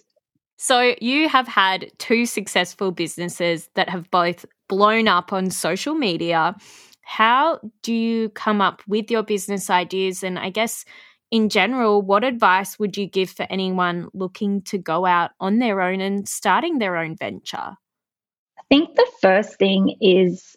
So, 0.56 0.94
you 1.00 1.26
have 1.28 1.48
had 1.48 1.90
two 1.96 2.26
successful 2.26 2.92
businesses 2.92 3.70
that 3.76 3.88
have 3.88 4.10
both 4.10 4.44
blown 4.68 5.08
up 5.08 5.32
on 5.32 5.50
social 5.50 5.94
media. 5.94 6.54
How 7.00 7.60
do 7.82 7.94
you 7.94 8.28
come 8.28 8.60
up 8.60 8.82
with 8.86 9.10
your 9.10 9.22
business 9.22 9.70
ideas? 9.70 10.22
And 10.22 10.38
I 10.38 10.50
guess, 10.50 10.84
in 11.30 11.48
general, 11.48 12.02
what 12.02 12.24
advice 12.24 12.78
would 12.78 12.98
you 12.98 13.06
give 13.06 13.30
for 13.30 13.46
anyone 13.48 14.08
looking 14.12 14.60
to 14.64 14.76
go 14.76 15.06
out 15.06 15.30
on 15.40 15.60
their 15.60 15.80
own 15.80 16.02
and 16.02 16.28
starting 16.28 16.78
their 16.78 16.98
own 16.98 17.16
venture? 17.16 17.56
I 17.56 18.62
think 18.68 18.94
the 18.96 19.10
first 19.22 19.58
thing 19.58 19.96
is 20.00 20.56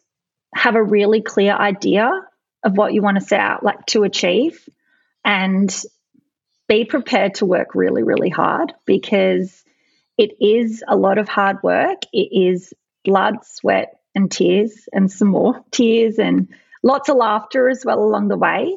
have 0.53 0.75
a 0.75 0.83
really 0.83 1.21
clear 1.21 1.53
idea 1.53 2.11
of 2.63 2.77
what 2.77 2.93
you 2.93 3.01
want 3.01 3.17
to 3.17 3.25
set 3.25 3.39
out 3.39 3.63
like 3.63 3.85
to 3.87 4.03
achieve 4.03 4.67
and 5.25 5.83
be 6.67 6.85
prepared 6.85 7.35
to 7.35 7.45
work 7.45 7.75
really 7.75 8.03
really 8.03 8.29
hard 8.29 8.73
because 8.85 9.63
it 10.17 10.31
is 10.39 10.83
a 10.87 10.95
lot 10.95 11.17
of 11.17 11.27
hard 11.27 11.57
work. 11.63 12.03
It 12.11 12.29
is 12.31 12.73
blood 13.03 13.35
sweat 13.43 13.99
and 14.15 14.31
tears 14.31 14.87
and 14.91 15.11
some 15.11 15.29
more 15.29 15.63
tears 15.71 16.19
and 16.19 16.49
lots 16.83 17.09
of 17.09 17.17
laughter 17.17 17.69
as 17.69 17.83
well 17.85 17.99
along 17.99 18.27
the 18.27 18.37
way. 18.37 18.75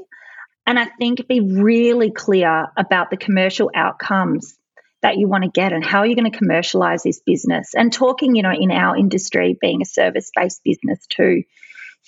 And 0.69 0.79
i 0.79 0.87
think 0.99 1.29
be 1.29 1.41
really 1.41 2.11
clear 2.11 2.67
about 2.77 3.11
the 3.11 3.17
commercial 3.17 3.71
outcomes 3.75 4.59
that 5.03 5.17
you 5.17 5.29
want 5.29 5.45
to 5.45 5.51
get 5.51 5.73
and 5.73 5.85
how 5.85 6.03
you're 6.03 6.11
you 6.11 6.17
going 6.17 6.31
to 6.31 6.37
commercialize 6.37 7.05
this 7.05 7.21
business. 7.25 7.75
And 7.75 7.93
talking 7.93 8.35
you 8.35 8.43
know 8.43 8.53
in 8.53 8.71
our 8.71 8.97
industry 8.97 9.57
being 9.61 9.83
a 9.83 9.85
service 9.85 10.31
based 10.35 10.63
business 10.65 11.07
too 11.09 11.43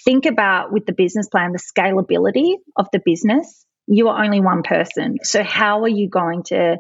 think 0.05 0.27
about 0.27 0.73
with 0.73 0.87
the 0.87 0.93
business 0.93 1.29
plan 1.29 1.53
the 1.53 1.59
scalability 1.59 2.55
of 2.77 2.87
the 2.93 3.01
business. 3.05 3.65
You 3.87 4.09
are 4.09 4.23
only 4.23 4.41
one 4.41 4.63
person. 4.63 5.19
So, 5.23 5.43
how 5.43 5.83
are 5.83 5.89
you 5.89 6.09
going 6.09 6.43
to 6.45 6.79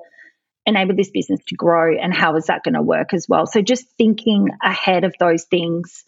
enable 0.66 0.94
this 0.94 1.11
business 1.11 1.40
to 1.48 1.54
grow 1.54 1.96
and 1.96 2.12
how 2.12 2.37
is 2.37 2.46
that 2.46 2.62
going 2.62 2.74
to 2.74 2.83
work 2.83 3.14
as 3.14 3.26
well? 3.28 3.46
So, 3.46 3.62
just 3.62 3.87
thinking 3.96 4.48
ahead 4.62 5.04
of 5.04 5.14
those 5.18 5.44
things. 5.44 6.04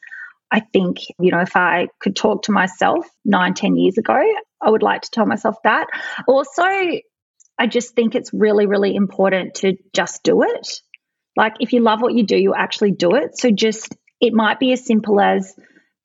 I 0.52 0.58
think, 0.58 0.98
you 1.20 1.30
know, 1.30 1.40
if 1.40 1.54
I 1.54 1.86
could 2.00 2.16
talk 2.16 2.42
to 2.44 2.52
myself 2.52 3.06
nine, 3.24 3.54
ten 3.54 3.76
years 3.76 3.98
ago, 3.98 4.20
I 4.60 4.68
would 4.68 4.82
like 4.82 5.02
to 5.02 5.10
tell 5.10 5.24
myself 5.24 5.56
that. 5.62 5.86
Also, 6.26 6.64
I 6.64 7.66
just 7.68 7.94
think 7.94 8.16
it's 8.16 8.32
really, 8.32 8.66
really 8.66 8.96
important 8.96 9.54
to 9.56 9.76
just 9.94 10.24
do 10.24 10.42
it. 10.42 10.80
Like, 11.36 11.54
if 11.60 11.72
you 11.72 11.80
love 11.80 12.02
what 12.02 12.14
you 12.14 12.24
do, 12.24 12.36
you 12.36 12.52
actually 12.52 12.90
do 12.90 13.14
it. 13.14 13.38
So, 13.38 13.50
just 13.50 13.94
it 14.20 14.34
might 14.34 14.58
be 14.58 14.72
as 14.72 14.84
simple 14.84 15.20
as 15.20 15.54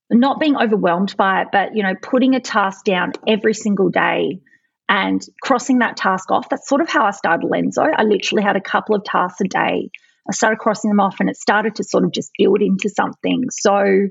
not 0.10 0.40
being 0.40 0.56
overwhelmed 0.56 1.16
by 1.18 1.42
it, 1.42 1.48
but 1.52 1.76
you 1.76 1.84
know, 1.84 1.96
putting 2.02 2.36
a 2.36 2.40
task 2.40 2.86
down 2.86 3.14
every 3.28 3.54
single 3.54 3.90
day 3.90 4.42
and 4.88 5.26
crossing 5.42 5.80
that 5.80 5.98
task 5.98 6.32
off. 6.32 6.50
That's 6.50 6.68
sort 6.68 6.82
of 6.82 6.90
how 6.90 7.06
I 7.06 7.12
started 7.12 7.50
Lenzo. 7.50 7.92
I 7.96 8.04
literally 8.04 8.44
had 8.44 8.56
a 8.56 8.62
couple 8.62 8.96
of 8.96 9.04
tasks 9.04 9.42
a 9.42 9.48
day. 9.48 9.90
I 10.28 10.34
started 10.34 10.60
crossing 10.60 10.90
them 10.90 11.00
off 11.00 11.20
and 11.20 11.30
it 11.30 11.38
started 11.38 11.76
to 11.76 11.84
sort 11.84 12.04
of 12.04 12.12
just 12.12 12.32
build 12.38 12.62
into 12.62 12.90
something. 12.90 13.46
So 13.50 14.08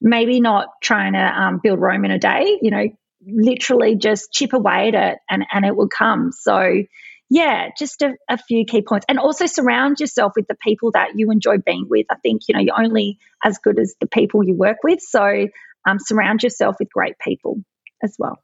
maybe 0.00 0.40
not 0.40 0.68
trying 0.82 1.14
to 1.14 1.18
um, 1.20 1.60
build 1.62 1.80
Rome 1.80 2.04
in 2.04 2.10
a 2.10 2.18
day, 2.18 2.58
you 2.62 2.70
know, 2.70 2.88
literally 3.26 3.96
just 3.96 4.32
chip 4.32 4.52
away 4.52 4.88
at 4.88 4.94
it 4.94 5.18
and, 5.28 5.44
and 5.52 5.64
it 5.64 5.76
will 5.76 5.88
come. 5.88 6.30
So 6.32 6.84
yeah, 7.30 7.68
just 7.78 8.02
a, 8.02 8.14
a, 8.28 8.38
few 8.38 8.64
key 8.64 8.82
points. 8.82 9.04
And 9.08 9.18
also 9.18 9.46
surround 9.46 10.00
yourself 10.00 10.32
with 10.34 10.46
the 10.48 10.54
people 10.54 10.92
that 10.92 11.10
you 11.16 11.30
enjoy 11.30 11.58
being 11.58 11.86
with. 11.88 12.06
I 12.10 12.16
think, 12.16 12.42
you 12.48 12.54
know, 12.54 12.60
you're 12.60 12.80
only 12.80 13.18
as 13.44 13.58
good 13.58 13.78
as 13.78 13.94
the 14.00 14.06
people 14.06 14.42
you 14.42 14.54
work 14.54 14.78
with. 14.82 15.00
So 15.00 15.48
um, 15.86 15.98
surround 15.98 16.42
yourself 16.42 16.76
with 16.78 16.90
great 16.90 17.18
people 17.18 17.62
as 18.02 18.16
well. 18.18 18.42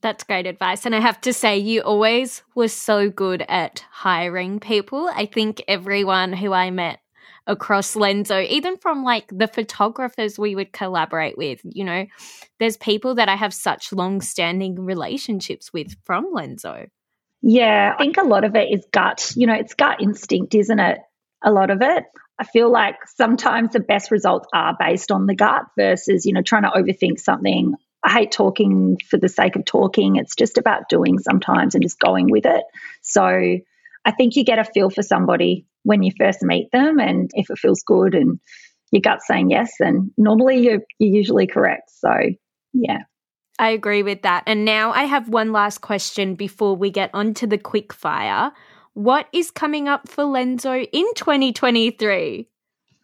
That's 0.00 0.24
great 0.24 0.46
advice. 0.46 0.86
And 0.86 0.94
I 0.94 1.00
have 1.00 1.20
to 1.22 1.32
say, 1.32 1.58
you 1.58 1.80
always 1.82 2.42
were 2.54 2.68
so 2.68 3.10
good 3.10 3.44
at 3.48 3.84
hiring 3.90 4.60
people. 4.60 5.10
I 5.12 5.26
think 5.26 5.62
everyone 5.66 6.32
who 6.32 6.52
I 6.52 6.70
met 6.70 7.00
across 7.48 7.94
Lenzo, 7.94 8.46
even 8.46 8.76
from 8.76 9.02
like 9.02 9.26
the 9.30 9.48
photographers 9.48 10.38
we 10.38 10.54
would 10.54 10.72
collaborate 10.72 11.36
with, 11.36 11.60
you 11.64 11.84
know, 11.84 12.06
there's 12.60 12.76
people 12.76 13.16
that 13.16 13.28
I 13.28 13.36
have 13.36 13.54
such 13.54 13.92
long 13.92 14.20
standing 14.20 14.84
relationships 14.84 15.72
with 15.72 15.96
from 16.04 16.32
Lenzo. 16.32 16.88
Yeah, 17.42 17.94
I 17.94 17.98
think 17.98 18.16
a 18.16 18.24
lot 18.24 18.44
of 18.44 18.56
it 18.56 18.68
is 18.72 18.86
gut. 18.92 19.32
You 19.36 19.46
know, 19.46 19.54
it's 19.54 19.74
gut 19.74 20.02
instinct, 20.02 20.54
isn't 20.54 20.78
it? 20.78 20.98
A 21.42 21.52
lot 21.52 21.70
of 21.70 21.82
it. 21.82 22.04
I 22.38 22.44
feel 22.44 22.70
like 22.70 22.96
sometimes 23.16 23.72
the 23.72 23.80
best 23.80 24.10
results 24.10 24.48
are 24.54 24.76
based 24.78 25.10
on 25.10 25.26
the 25.26 25.34
gut 25.34 25.64
versus, 25.76 26.24
you 26.24 26.32
know, 26.32 26.42
trying 26.42 26.62
to 26.62 26.70
overthink 26.70 27.18
something. 27.18 27.74
I 28.04 28.12
hate 28.12 28.30
talking 28.30 28.98
for 29.10 29.18
the 29.18 29.28
sake 29.28 29.56
of 29.56 29.64
talking. 29.64 30.16
It's 30.16 30.36
just 30.36 30.56
about 30.56 30.88
doing 30.88 31.18
sometimes 31.18 31.74
and 31.74 31.82
just 31.82 31.98
going 31.98 32.30
with 32.30 32.46
it. 32.46 32.64
So 33.02 33.24
I 33.24 34.12
think 34.16 34.36
you 34.36 34.44
get 34.44 34.60
a 34.60 34.64
feel 34.64 34.88
for 34.88 35.02
somebody 35.02 35.66
when 35.82 36.02
you 36.02 36.12
first 36.16 36.42
meet 36.42 36.70
them. 36.70 37.00
And 37.00 37.30
if 37.34 37.50
it 37.50 37.58
feels 37.58 37.82
good 37.82 38.14
and 38.14 38.38
your 38.92 39.00
gut's 39.00 39.26
saying 39.26 39.50
yes, 39.50 39.72
then 39.80 40.12
normally 40.16 40.60
you're, 40.60 40.80
you're 40.98 41.14
usually 41.16 41.48
correct. 41.48 41.90
So, 41.90 42.12
yeah. 42.72 42.98
I 43.58 43.70
agree 43.70 44.02
with 44.02 44.22
that. 44.22 44.44
And 44.46 44.64
now 44.64 44.92
I 44.92 45.04
have 45.04 45.28
one 45.28 45.52
last 45.52 45.80
question 45.80 46.34
before 46.34 46.76
we 46.76 46.90
get 46.90 47.10
onto 47.12 47.46
the 47.46 47.58
quick 47.58 47.92
fire. 47.92 48.52
What 48.94 49.28
is 49.32 49.50
coming 49.50 49.88
up 49.88 50.08
for 50.08 50.24
Lenzo 50.24 50.88
in 50.92 51.06
2023? 51.14 52.48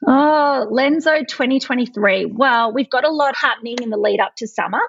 Oh, 0.07 0.13
uh, 0.13 0.67
Lenzo 0.67 1.27
2023. 1.27 2.27
Well, 2.27 2.73
we've 2.73 2.91
got 2.91 3.05
a 3.05 3.11
lot 3.11 3.37
happening 3.37 3.77
in 3.83 3.91
the 3.91 3.97
lead 3.97 4.21
up 4.21 4.37
to 4.37 4.47
summer. 4.47 4.81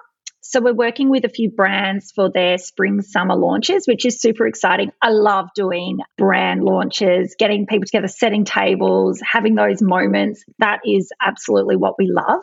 So 0.48 0.60
we're 0.60 0.74
working 0.74 1.10
with 1.10 1.24
a 1.24 1.28
few 1.28 1.50
brands 1.50 2.12
for 2.12 2.30
their 2.30 2.56
spring 2.58 3.02
summer 3.02 3.34
launches, 3.34 3.88
which 3.88 4.06
is 4.06 4.20
super 4.20 4.46
exciting. 4.46 4.92
I 5.02 5.10
love 5.10 5.48
doing 5.56 5.98
brand 6.16 6.62
launches, 6.62 7.34
getting 7.36 7.66
people 7.66 7.84
together, 7.84 8.06
setting 8.06 8.44
tables, 8.44 9.20
having 9.28 9.56
those 9.56 9.82
moments. 9.82 10.44
That 10.60 10.78
is 10.86 11.10
absolutely 11.20 11.74
what 11.74 11.94
we 11.98 12.06
love. 12.06 12.42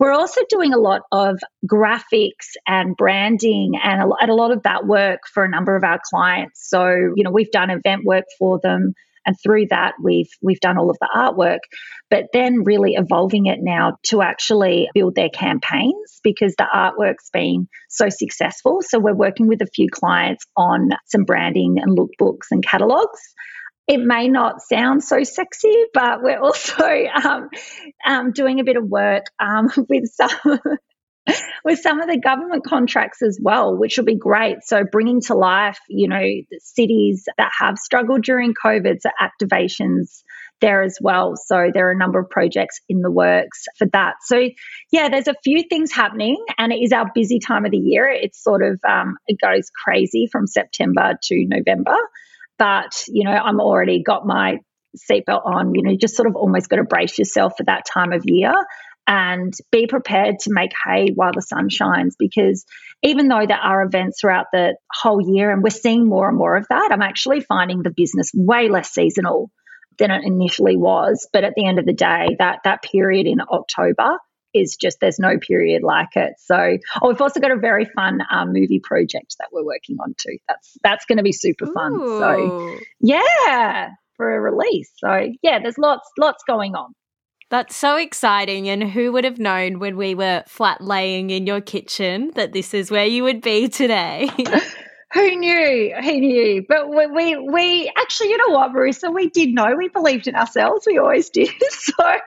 We're 0.00 0.12
also 0.12 0.40
doing 0.48 0.74
a 0.74 0.78
lot 0.78 1.02
of 1.12 1.38
graphics 1.70 2.56
and 2.66 2.96
branding 2.96 3.74
and 3.80 4.02
a, 4.02 4.34
lot 4.34 4.50
of 4.50 4.64
that 4.64 4.84
work 4.84 5.20
for 5.32 5.44
a 5.44 5.48
number 5.48 5.76
of 5.76 5.84
our 5.84 6.00
clients. 6.10 6.68
So, 6.68 7.12
you 7.14 7.22
know, 7.22 7.30
we've 7.30 7.50
done 7.52 7.70
event 7.70 8.04
work 8.04 8.24
for 8.38 8.58
them 8.60 8.92
and 9.26 9.36
through 9.42 9.66
that 9.70 9.94
we've 10.02 10.30
we've 10.40 10.60
done 10.60 10.78
all 10.78 10.90
of 10.90 10.96
the 11.00 11.08
artwork 11.14 11.58
but 12.10 12.26
then 12.32 12.62
really 12.64 12.94
evolving 12.94 13.46
it 13.46 13.58
now 13.60 13.98
to 14.04 14.22
actually 14.22 14.88
build 14.94 15.14
their 15.14 15.28
campaigns 15.28 16.20
because 16.22 16.54
the 16.56 16.66
artwork's 16.72 17.30
been 17.30 17.68
so 17.88 18.08
successful. 18.08 18.80
So 18.82 18.98
we're 18.98 19.14
working 19.14 19.48
with 19.48 19.60
a 19.62 19.66
few 19.66 19.88
clients 19.90 20.44
on 20.56 20.90
some 21.06 21.24
branding 21.24 21.76
and 21.78 21.98
lookbooks 21.98 22.46
and 22.50 22.64
catalogs. 22.64 23.20
It 23.88 23.98
may 23.98 24.28
not 24.28 24.62
sound 24.62 25.02
so 25.04 25.22
sexy, 25.24 25.84
but 25.94 26.22
we're 26.22 26.40
also 26.42 27.06
um, 27.24 27.48
um, 28.06 28.32
doing 28.32 28.60
a 28.60 28.64
bit 28.64 28.76
of 28.76 28.84
work 28.84 29.24
um, 29.40 29.68
with 29.88 30.04
some 30.12 30.60
with 31.64 31.80
some 31.80 32.00
of 32.00 32.08
the 32.08 32.18
government 32.18 32.64
contracts 32.64 33.22
as 33.22 33.38
well, 33.42 33.76
which 33.76 33.96
will 33.96 34.04
be 34.04 34.16
great. 34.16 34.58
So 34.64 34.84
bringing 34.84 35.20
to 35.22 35.34
life, 35.34 35.78
you 35.88 36.08
know, 36.08 36.20
the 36.20 36.60
cities 36.60 37.24
that 37.36 37.50
have 37.58 37.78
struggled 37.78 38.22
during 38.22 38.54
COVID, 38.54 39.00
so 39.00 39.10
activations 39.20 40.22
there 40.60 40.82
as 40.82 40.98
well. 41.00 41.34
So 41.36 41.70
there 41.72 41.88
are 41.88 41.92
a 41.92 41.96
number 41.96 42.18
of 42.18 42.30
projects 42.30 42.80
in 42.88 43.02
the 43.02 43.10
works 43.10 43.66
for 43.78 43.86
that. 43.92 44.14
So 44.22 44.48
yeah, 44.90 45.08
there's 45.08 45.28
a 45.28 45.34
few 45.44 45.64
things 45.68 45.92
happening, 45.92 46.42
and 46.56 46.72
it 46.72 46.76
is 46.76 46.92
our 46.92 47.10
busy 47.14 47.40
time 47.40 47.64
of 47.64 47.72
the 47.72 47.78
year. 47.78 48.08
It's 48.08 48.42
sort 48.42 48.62
of 48.62 48.80
um, 48.88 49.16
it 49.26 49.38
goes 49.40 49.70
crazy 49.84 50.28
from 50.30 50.46
September 50.46 51.18
to 51.24 51.46
November, 51.46 51.96
but 52.58 53.04
you 53.08 53.24
know, 53.24 53.32
I'm 53.32 53.60
already 53.60 54.02
got 54.02 54.26
my 54.26 54.60
seatbelt 55.10 55.44
on. 55.44 55.74
You 55.74 55.82
know, 55.82 55.96
just 55.96 56.16
sort 56.16 56.28
of 56.28 56.36
almost 56.36 56.70
got 56.70 56.76
to 56.76 56.84
brace 56.84 57.18
yourself 57.18 57.54
for 57.58 57.64
that 57.64 57.84
time 57.92 58.12
of 58.12 58.22
year 58.24 58.54
and 59.06 59.52
be 59.70 59.86
prepared 59.86 60.38
to 60.40 60.52
make 60.52 60.72
hay 60.84 61.10
while 61.14 61.32
the 61.32 61.42
sun 61.42 61.68
shines 61.68 62.16
because 62.18 62.64
even 63.02 63.28
though 63.28 63.46
there 63.46 63.56
are 63.56 63.82
events 63.82 64.20
throughout 64.20 64.46
the 64.52 64.76
whole 64.92 65.20
year 65.20 65.50
and 65.50 65.62
we're 65.62 65.70
seeing 65.70 66.06
more 66.06 66.28
and 66.28 66.36
more 66.36 66.56
of 66.56 66.66
that, 66.68 66.90
I'm 66.92 67.02
actually 67.02 67.40
finding 67.40 67.82
the 67.82 67.92
business 67.94 68.30
way 68.34 68.68
less 68.68 68.90
seasonal 68.90 69.50
than 69.98 70.10
it 70.10 70.24
initially 70.24 70.76
was. 70.76 71.28
But 71.32 71.44
at 71.44 71.54
the 71.56 71.66
end 71.66 71.78
of 71.78 71.86
the 71.86 71.92
day, 71.92 72.36
that 72.38 72.60
that 72.64 72.82
period 72.82 73.26
in 73.26 73.40
October 73.40 74.18
is 74.54 74.76
just 74.76 74.98
there's 75.00 75.18
no 75.18 75.38
period 75.38 75.82
like 75.82 76.16
it. 76.16 76.34
So, 76.38 76.78
oh, 77.02 77.08
we've 77.08 77.20
also 77.20 77.40
got 77.40 77.50
a 77.50 77.56
very 77.56 77.84
fun 77.84 78.20
um, 78.30 78.52
movie 78.52 78.80
project 78.82 79.36
that 79.38 79.48
we're 79.52 79.64
working 79.64 79.96
on 80.00 80.14
too. 80.18 80.38
That's 80.48 80.76
that's 80.82 81.04
going 81.04 81.18
to 81.18 81.22
be 81.22 81.32
super 81.32 81.66
fun. 81.66 81.92
Ooh. 81.94 82.18
So, 82.18 82.78
yeah, 83.00 83.90
for 84.16 84.34
a 84.34 84.40
release. 84.40 84.90
So, 84.96 85.28
yeah, 85.42 85.60
there's 85.60 85.78
lots 85.78 86.08
lots 86.18 86.42
going 86.46 86.74
on. 86.74 86.94
That's 87.50 87.76
so 87.76 87.96
exciting. 87.96 88.68
And 88.68 88.82
who 88.82 89.12
would 89.12 89.24
have 89.24 89.38
known 89.38 89.78
when 89.78 89.96
we 89.96 90.14
were 90.14 90.42
flat 90.46 90.80
laying 90.80 91.30
in 91.30 91.46
your 91.46 91.60
kitchen 91.60 92.32
that 92.34 92.52
this 92.52 92.74
is 92.74 92.90
where 92.90 93.06
you 93.06 93.22
would 93.22 93.40
be 93.40 93.68
today? 93.68 94.28
who 95.12 95.36
knew? 95.36 95.94
Who 96.02 96.20
knew? 96.20 96.64
But 96.68 96.88
we, 96.88 97.06
we, 97.06 97.36
we, 97.36 97.92
actually, 97.96 98.30
you 98.30 98.38
know 98.38 98.54
what, 98.54 98.72
Marisa? 98.72 99.14
We 99.14 99.28
did 99.28 99.54
know. 99.54 99.76
We 99.76 99.88
believed 99.88 100.26
in 100.26 100.34
ourselves. 100.34 100.86
We 100.86 100.98
always 100.98 101.30
did. 101.30 101.50
So, 101.70 102.18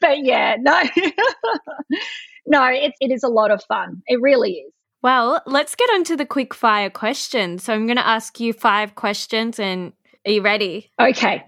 but 0.00 0.24
yeah, 0.24 0.56
no, 0.58 0.82
no, 2.46 2.64
it, 2.66 2.94
it 3.00 3.10
is 3.10 3.22
a 3.22 3.28
lot 3.28 3.50
of 3.50 3.62
fun. 3.64 4.02
It 4.06 4.20
really 4.20 4.52
is. 4.52 4.72
Well, 5.02 5.42
let's 5.46 5.74
get 5.74 5.90
on 5.90 6.04
to 6.04 6.16
the 6.16 6.24
quick 6.24 6.54
fire 6.54 6.88
questions. 6.88 7.64
So 7.64 7.74
I'm 7.74 7.86
going 7.86 7.96
to 7.96 8.06
ask 8.06 8.40
you 8.40 8.52
five 8.52 8.94
questions 8.94 9.58
and 9.58 9.92
are 10.26 10.32
you 10.32 10.42
ready? 10.42 10.90
Okay. 11.00 11.44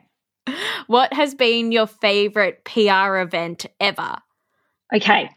What 0.86 1.12
has 1.12 1.34
been 1.34 1.72
your 1.72 1.86
favorite 1.86 2.64
PR 2.64 3.18
event 3.18 3.66
ever? 3.80 4.16
Okay. 4.94 5.30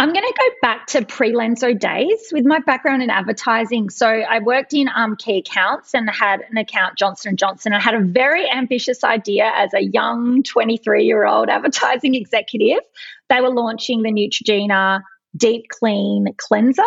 I'm 0.00 0.14
going 0.14 0.24
to 0.24 0.34
go 0.38 0.48
back 0.62 0.86
to 0.88 1.04
pre 1.04 1.32
Lenzo 1.32 1.78
days 1.78 2.30
with 2.32 2.46
my 2.46 2.58
background 2.60 3.02
in 3.02 3.10
advertising. 3.10 3.90
So 3.90 4.06
I 4.06 4.38
worked 4.38 4.72
in 4.72 4.88
um, 4.94 5.14
key 5.16 5.38
accounts 5.38 5.94
and 5.94 6.08
had 6.08 6.40
an 6.50 6.56
account 6.56 6.96
Johnson 6.96 7.36
& 7.36 7.38
Johnson. 7.38 7.74
I 7.74 7.80
had 7.80 7.94
a 7.94 8.00
very 8.00 8.50
ambitious 8.50 9.04
idea 9.04 9.52
as 9.54 9.74
a 9.74 9.82
young 9.82 10.42
23-year-old 10.42 11.50
advertising 11.50 12.14
executive. 12.22 12.80
They 13.28 13.42
were 13.42 13.50
launching 13.50 14.00
the 14.00 14.10
Neutrogena 14.10 15.02
Deep 15.36 15.66
Clean 15.68 16.28
Cleanser. 16.38 16.82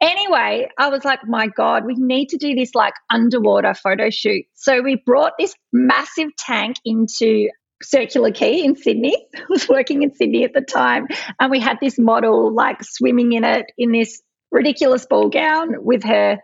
Anyway, 0.00 0.68
I 0.78 0.88
was 0.88 1.04
like, 1.04 1.20
my 1.26 1.46
God, 1.46 1.86
we 1.86 1.94
need 1.94 2.30
to 2.30 2.36
do 2.36 2.54
this 2.54 2.74
like 2.74 2.94
underwater 3.10 3.74
photo 3.74 4.10
shoot. 4.10 4.44
So 4.54 4.82
we 4.82 4.96
brought 4.96 5.32
this 5.38 5.54
massive 5.72 6.36
tank 6.36 6.76
into 6.84 7.48
Circular 7.82 8.30
Quay 8.30 8.62
in 8.62 8.76
Sydney. 8.76 9.16
I 9.36 9.42
was 9.48 9.68
working 9.68 10.02
in 10.02 10.14
Sydney 10.14 10.44
at 10.44 10.52
the 10.52 10.60
time. 10.60 11.06
And 11.40 11.50
we 11.50 11.60
had 11.60 11.78
this 11.80 11.98
model 11.98 12.52
like 12.52 12.82
swimming 12.82 13.32
in 13.32 13.44
it 13.44 13.66
in 13.78 13.92
this 13.92 14.22
ridiculous 14.50 15.06
ball 15.06 15.28
gown 15.28 15.84
with 15.84 16.04
her 16.04 16.40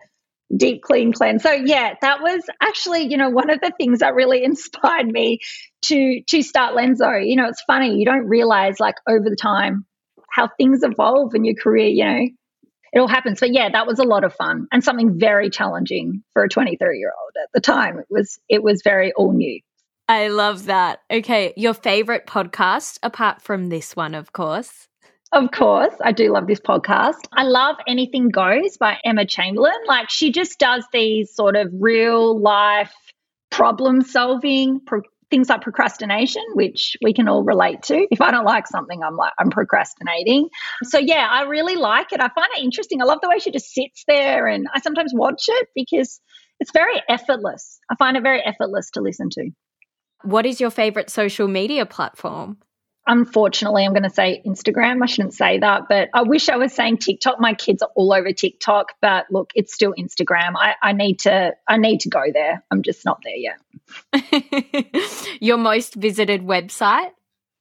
deep 0.55 0.81
clean 0.83 1.13
cleanse. 1.13 1.43
So 1.43 1.51
yeah, 1.51 1.93
that 2.01 2.21
was 2.21 2.41
actually, 2.61 3.09
you 3.09 3.17
know, 3.17 3.29
one 3.29 3.49
of 3.49 3.59
the 3.61 3.71
things 3.77 3.99
that 3.99 4.15
really 4.15 4.43
inspired 4.43 5.07
me 5.07 5.39
to 5.83 6.21
to 6.27 6.41
start 6.41 6.75
Lenzo. 6.75 7.27
You 7.27 7.35
know, 7.35 7.47
it's 7.47 7.63
funny, 7.65 7.97
you 7.97 8.05
don't 8.05 8.27
realize 8.27 8.79
like 8.79 8.95
over 9.07 9.29
the 9.29 9.35
time 9.35 9.85
how 10.29 10.49
things 10.57 10.81
evolve 10.81 11.35
in 11.35 11.45
your 11.45 11.55
career, 11.55 11.87
you 11.87 12.05
know. 12.05 12.27
It 12.93 12.99
all 12.99 13.07
happens. 13.07 13.39
But 13.39 13.53
yeah, 13.53 13.69
that 13.69 13.87
was 13.87 13.99
a 13.99 14.03
lot 14.03 14.23
of 14.23 14.33
fun 14.33 14.67
and 14.71 14.83
something 14.83 15.19
very 15.19 15.49
challenging 15.49 16.23
for 16.33 16.43
a 16.43 16.49
23 16.49 16.99
year 16.99 17.11
old 17.21 17.31
at 17.43 17.49
the 17.53 17.59
time. 17.59 17.99
It 17.99 18.07
was 18.09 18.39
it 18.47 18.63
was 18.63 18.81
very 18.83 19.11
all 19.13 19.33
new. 19.33 19.59
I 20.07 20.27
love 20.27 20.65
that. 20.65 20.99
Okay, 21.09 21.53
your 21.55 21.73
favorite 21.73 22.27
podcast, 22.27 22.99
apart 23.03 23.41
from 23.41 23.69
this 23.69 23.95
one, 23.95 24.13
of 24.13 24.33
course. 24.33 24.87
Of 25.31 25.49
course, 25.49 25.93
I 26.03 26.11
do 26.11 26.31
love 26.31 26.45
this 26.45 26.59
podcast. 26.59 27.25
I 27.31 27.43
love 27.43 27.77
Anything 27.87 28.29
Goes 28.29 28.77
by 28.77 28.99
Emma 29.03 29.25
Chamberlain. 29.25 29.73
Like, 29.87 30.11
she 30.11 30.31
just 30.31 30.59
does 30.59 30.85
these 30.93 31.33
sort 31.33 31.55
of 31.55 31.71
real 31.73 32.39
life 32.39 32.93
problem 33.49 34.01
solving, 34.01 34.81
pro- 34.81 35.01
things 35.33 35.49
like 35.49 35.61
procrastination, 35.61 36.43
which 36.53 36.95
we 37.01 37.11
can 37.11 37.27
all 37.27 37.43
relate 37.43 37.81
to. 37.81 38.05
If 38.11 38.21
I 38.21 38.29
don't 38.29 38.45
like 38.45 38.67
something, 38.67 39.01
I'm 39.01 39.17
like, 39.17 39.33
I'm 39.39 39.49
procrastinating. 39.49 40.47
So, 40.83 40.99
yeah, 40.99 41.27
I 41.27 41.41
really 41.45 41.75
like 41.75 42.13
it. 42.13 42.19
I 42.19 42.29
find 42.29 42.47
it 42.55 42.63
interesting. 42.63 43.01
I 43.01 43.05
love 43.05 43.17
the 43.19 43.29
way 43.29 43.39
she 43.39 43.49
just 43.49 43.73
sits 43.73 44.03
there, 44.07 44.45
and 44.45 44.67
I 44.75 44.79
sometimes 44.79 45.11
watch 45.11 45.45
it 45.47 45.69
because 45.73 46.21
it's 46.59 46.71
very 46.71 47.01
effortless. 47.09 47.79
I 47.89 47.95
find 47.95 48.15
it 48.15 48.21
very 48.21 48.43
effortless 48.45 48.91
to 48.91 49.01
listen 49.01 49.29
to. 49.31 49.49
What 50.21 50.45
is 50.45 50.61
your 50.61 50.69
favorite 50.69 51.09
social 51.09 51.47
media 51.47 51.87
platform? 51.87 52.57
Unfortunately, 53.05 53.83
I'm 53.83 53.91
going 53.91 54.03
to 54.03 54.09
say 54.09 54.41
Instagram. 54.45 55.03
I 55.03 55.07
shouldn't 55.07 55.33
say 55.33 55.59
that, 55.59 55.83
but 55.89 56.09
I 56.13 56.21
wish 56.21 56.47
I 56.47 56.55
was 56.55 56.71
saying 56.71 56.99
TikTok. 56.99 57.37
My 57.39 57.53
kids 57.53 57.81
are 57.81 57.89
all 57.95 58.13
over 58.13 58.31
TikTok, 58.31 58.93
but 59.01 59.25
look, 59.29 59.51
it's 59.55 59.73
still 59.73 59.93
Instagram. 59.97 60.53
I, 60.55 60.75
I 60.81 60.93
need 60.93 61.19
to 61.21 61.53
I 61.67 61.77
need 61.77 62.01
to 62.01 62.09
go 62.09 62.23
there. 62.31 62.63
I'm 62.71 62.81
just 62.81 63.03
not 63.03 63.21
there 63.23 63.35
yet. 63.35 63.59
Your 65.41 65.57
most 65.57 65.95
visited 65.95 66.43
website? 66.43 67.09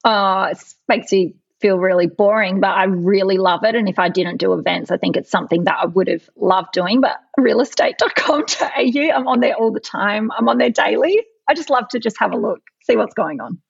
Oh, 0.05 0.45
it 0.45 0.59
makes 0.89 1.13
you 1.13 1.35
feel 1.61 1.79
really 1.79 2.07
boring, 2.07 2.61
but 2.61 2.71
I 2.71 2.85
really 2.85 3.39
love 3.39 3.65
it. 3.65 3.75
And 3.75 3.89
if 3.89 3.99
I 3.99 4.11
didn't 4.11 4.37
do 4.37 4.53
events, 4.53 4.91
I 4.91 4.97
think 4.97 5.17
it's 5.17 5.31
something 5.31 5.65
that 5.65 5.79
I 5.81 5.87
would 5.87 6.09
have 6.09 6.29
loved 6.37 6.73
doing. 6.73 7.01
But 7.01 7.19
realestate.com.au, 7.39 9.17
I'm 9.17 9.29
on 9.29 9.41
there 9.41 9.55
all 9.55 9.73
the 9.73 9.81
time. 9.81 10.31
I'm 10.37 10.49
on 10.49 10.59
there 10.59 10.71
daily. 10.71 11.25
I 11.49 11.55
just 11.55 11.71
love 11.71 11.89
to 11.89 11.99
just 11.99 12.17
have 12.21 12.33
a 12.33 12.37
look, 12.37 12.61
see 12.83 12.97
what's 12.97 13.15
going 13.15 13.41
on. 13.41 13.61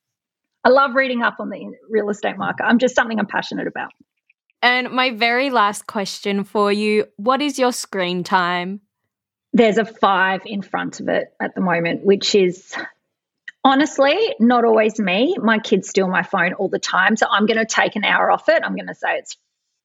I 0.64 0.68
love 0.68 0.94
reading 0.94 1.22
up 1.22 1.36
on 1.40 1.50
the 1.50 1.72
real 1.90 2.08
estate 2.10 2.36
market. 2.36 2.64
I'm 2.64 2.78
just 2.78 2.94
something 2.94 3.18
I'm 3.18 3.26
passionate 3.26 3.66
about. 3.66 3.90
And 4.62 4.90
my 4.90 5.10
very 5.10 5.50
last 5.50 5.86
question 5.86 6.44
for 6.44 6.70
you 6.72 7.06
what 7.16 7.42
is 7.42 7.58
your 7.58 7.72
screen 7.72 8.22
time? 8.22 8.80
There's 9.52 9.76
a 9.76 9.84
five 9.84 10.42
in 10.46 10.62
front 10.62 11.00
of 11.00 11.08
it 11.08 11.34
at 11.40 11.54
the 11.54 11.60
moment, 11.60 12.06
which 12.06 12.34
is 12.34 12.74
honestly 13.64 14.34
not 14.38 14.64
always 14.64 14.98
me. 14.98 15.36
My 15.38 15.58
kids 15.58 15.88
steal 15.88 16.08
my 16.08 16.22
phone 16.22 16.52
all 16.54 16.68
the 16.68 16.78
time. 16.78 17.16
So 17.16 17.26
I'm 17.30 17.46
going 17.46 17.58
to 17.58 17.66
take 17.66 17.96
an 17.96 18.04
hour 18.04 18.30
off 18.30 18.48
it. 18.48 18.62
I'm 18.64 18.76
going 18.76 18.86
to 18.86 18.94
say 18.94 19.18
it's 19.18 19.36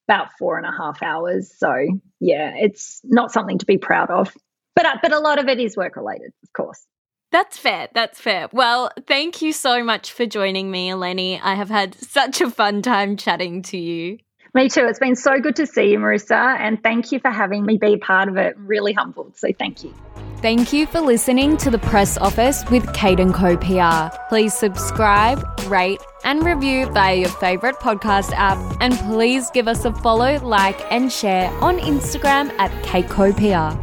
about 0.08 0.38
four 0.38 0.58
and 0.58 0.66
a 0.66 0.72
half 0.72 1.02
hours. 1.02 1.52
So 1.58 1.74
yeah, 2.20 2.54
it's 2.56 3.02
not 3.04 3.32
something 3.32 3.58
to 3.58 3.66
be 3.66 3.78
proud 3.78 4.10
of. 4.10 4.34
But, 4.76 4.86
but 5.02 5.12
a 5.12 5.20
lot 5.20 5.40
of 5.40 5.48
it 5.48 5.60
is 5.60 5.76
work 5.76 5.96
related, 5.96 6.32
of 6.44 6.54
course. 6.54 6.86
That's 7.32 7.58
fair. 7.58 7.90
That's 7.94 8.20
fair. 8.20 8.48
Well, 8.52 8.92
thank 9.06 9.42
you 9.42 9.52
so 9.52 9.84
much 9.84 10.12
for 10.12 10.26
joining 10.26 10.72
me, 10.72 10.90
Elleni. 10.90 11.40
I 11.44 11.56
have 11.56 11.70
had 11.70 11.96
such 11.96 12.42
a 12.42 12.50
fun 12.50 12.82
time 12.82 13.18
chatting 13.18 13.62
to 13.64 13.78
you. 13.78 14.20
Me 14.54 14.70
too. 14.70 14.86
It's 14.86 14.98
been 14.98 15.16
so 15.16 15.40
good 15.40 15.56
to 15.58 15.68
see 15.68 15.92
you, 15.92 16.00
Marisa, 16.00 16.58
and 16.60 16.82
thank 16.82 17.12
you 17.12 17.20
for 17.20 17.30
having 17.30 17.66
me 17.66 17.78
be 17.78 17.98
part 17.98 18.30
of 18.30 18.38
it. 18.38 18.56
really 18.58 18.94
humbled. 18.94 19.38
So 19.38 19.50
thank 19.60 19.84
you. 19.84 19.94
Thank 20.38 20.72
you 20.72 20.86
for 20.88 21.02
listening 21.02 21.58
to 21.58 21.70
the 21.70 21.80
press 21.80 22.18
office 22.18 22.64
with 22.70 22.92
Kate 22.94 23.20
and 23.20 23.34
Co 23.34 23.58
PR. 23.58 24.16
Please 24.30 24.54
subscribe, 24.54 25.44
rate, 25.68 26.02
and 26.24 26.46
review 26.46 26.86
via 26.88 27.16
your 27.16 27.30
favorite 27.30 27.76
podcast 27.78 28.32
app, 28.34 28.58
and 28.80 28.94
please 29.00 29.50
give 29.52 29.68
us 29.68 29.84
a 29.86 29.94
follow, 29.94 30.40
like, 30.40 30.80
and 30.92 31.12
share 31.12 31.52
on 31.62 31.80
Instagram 31.80 32.52
at 32.60 32.72
Kate 32.84 33.10
Co 33.10 33.34
PR. 33.34 33.78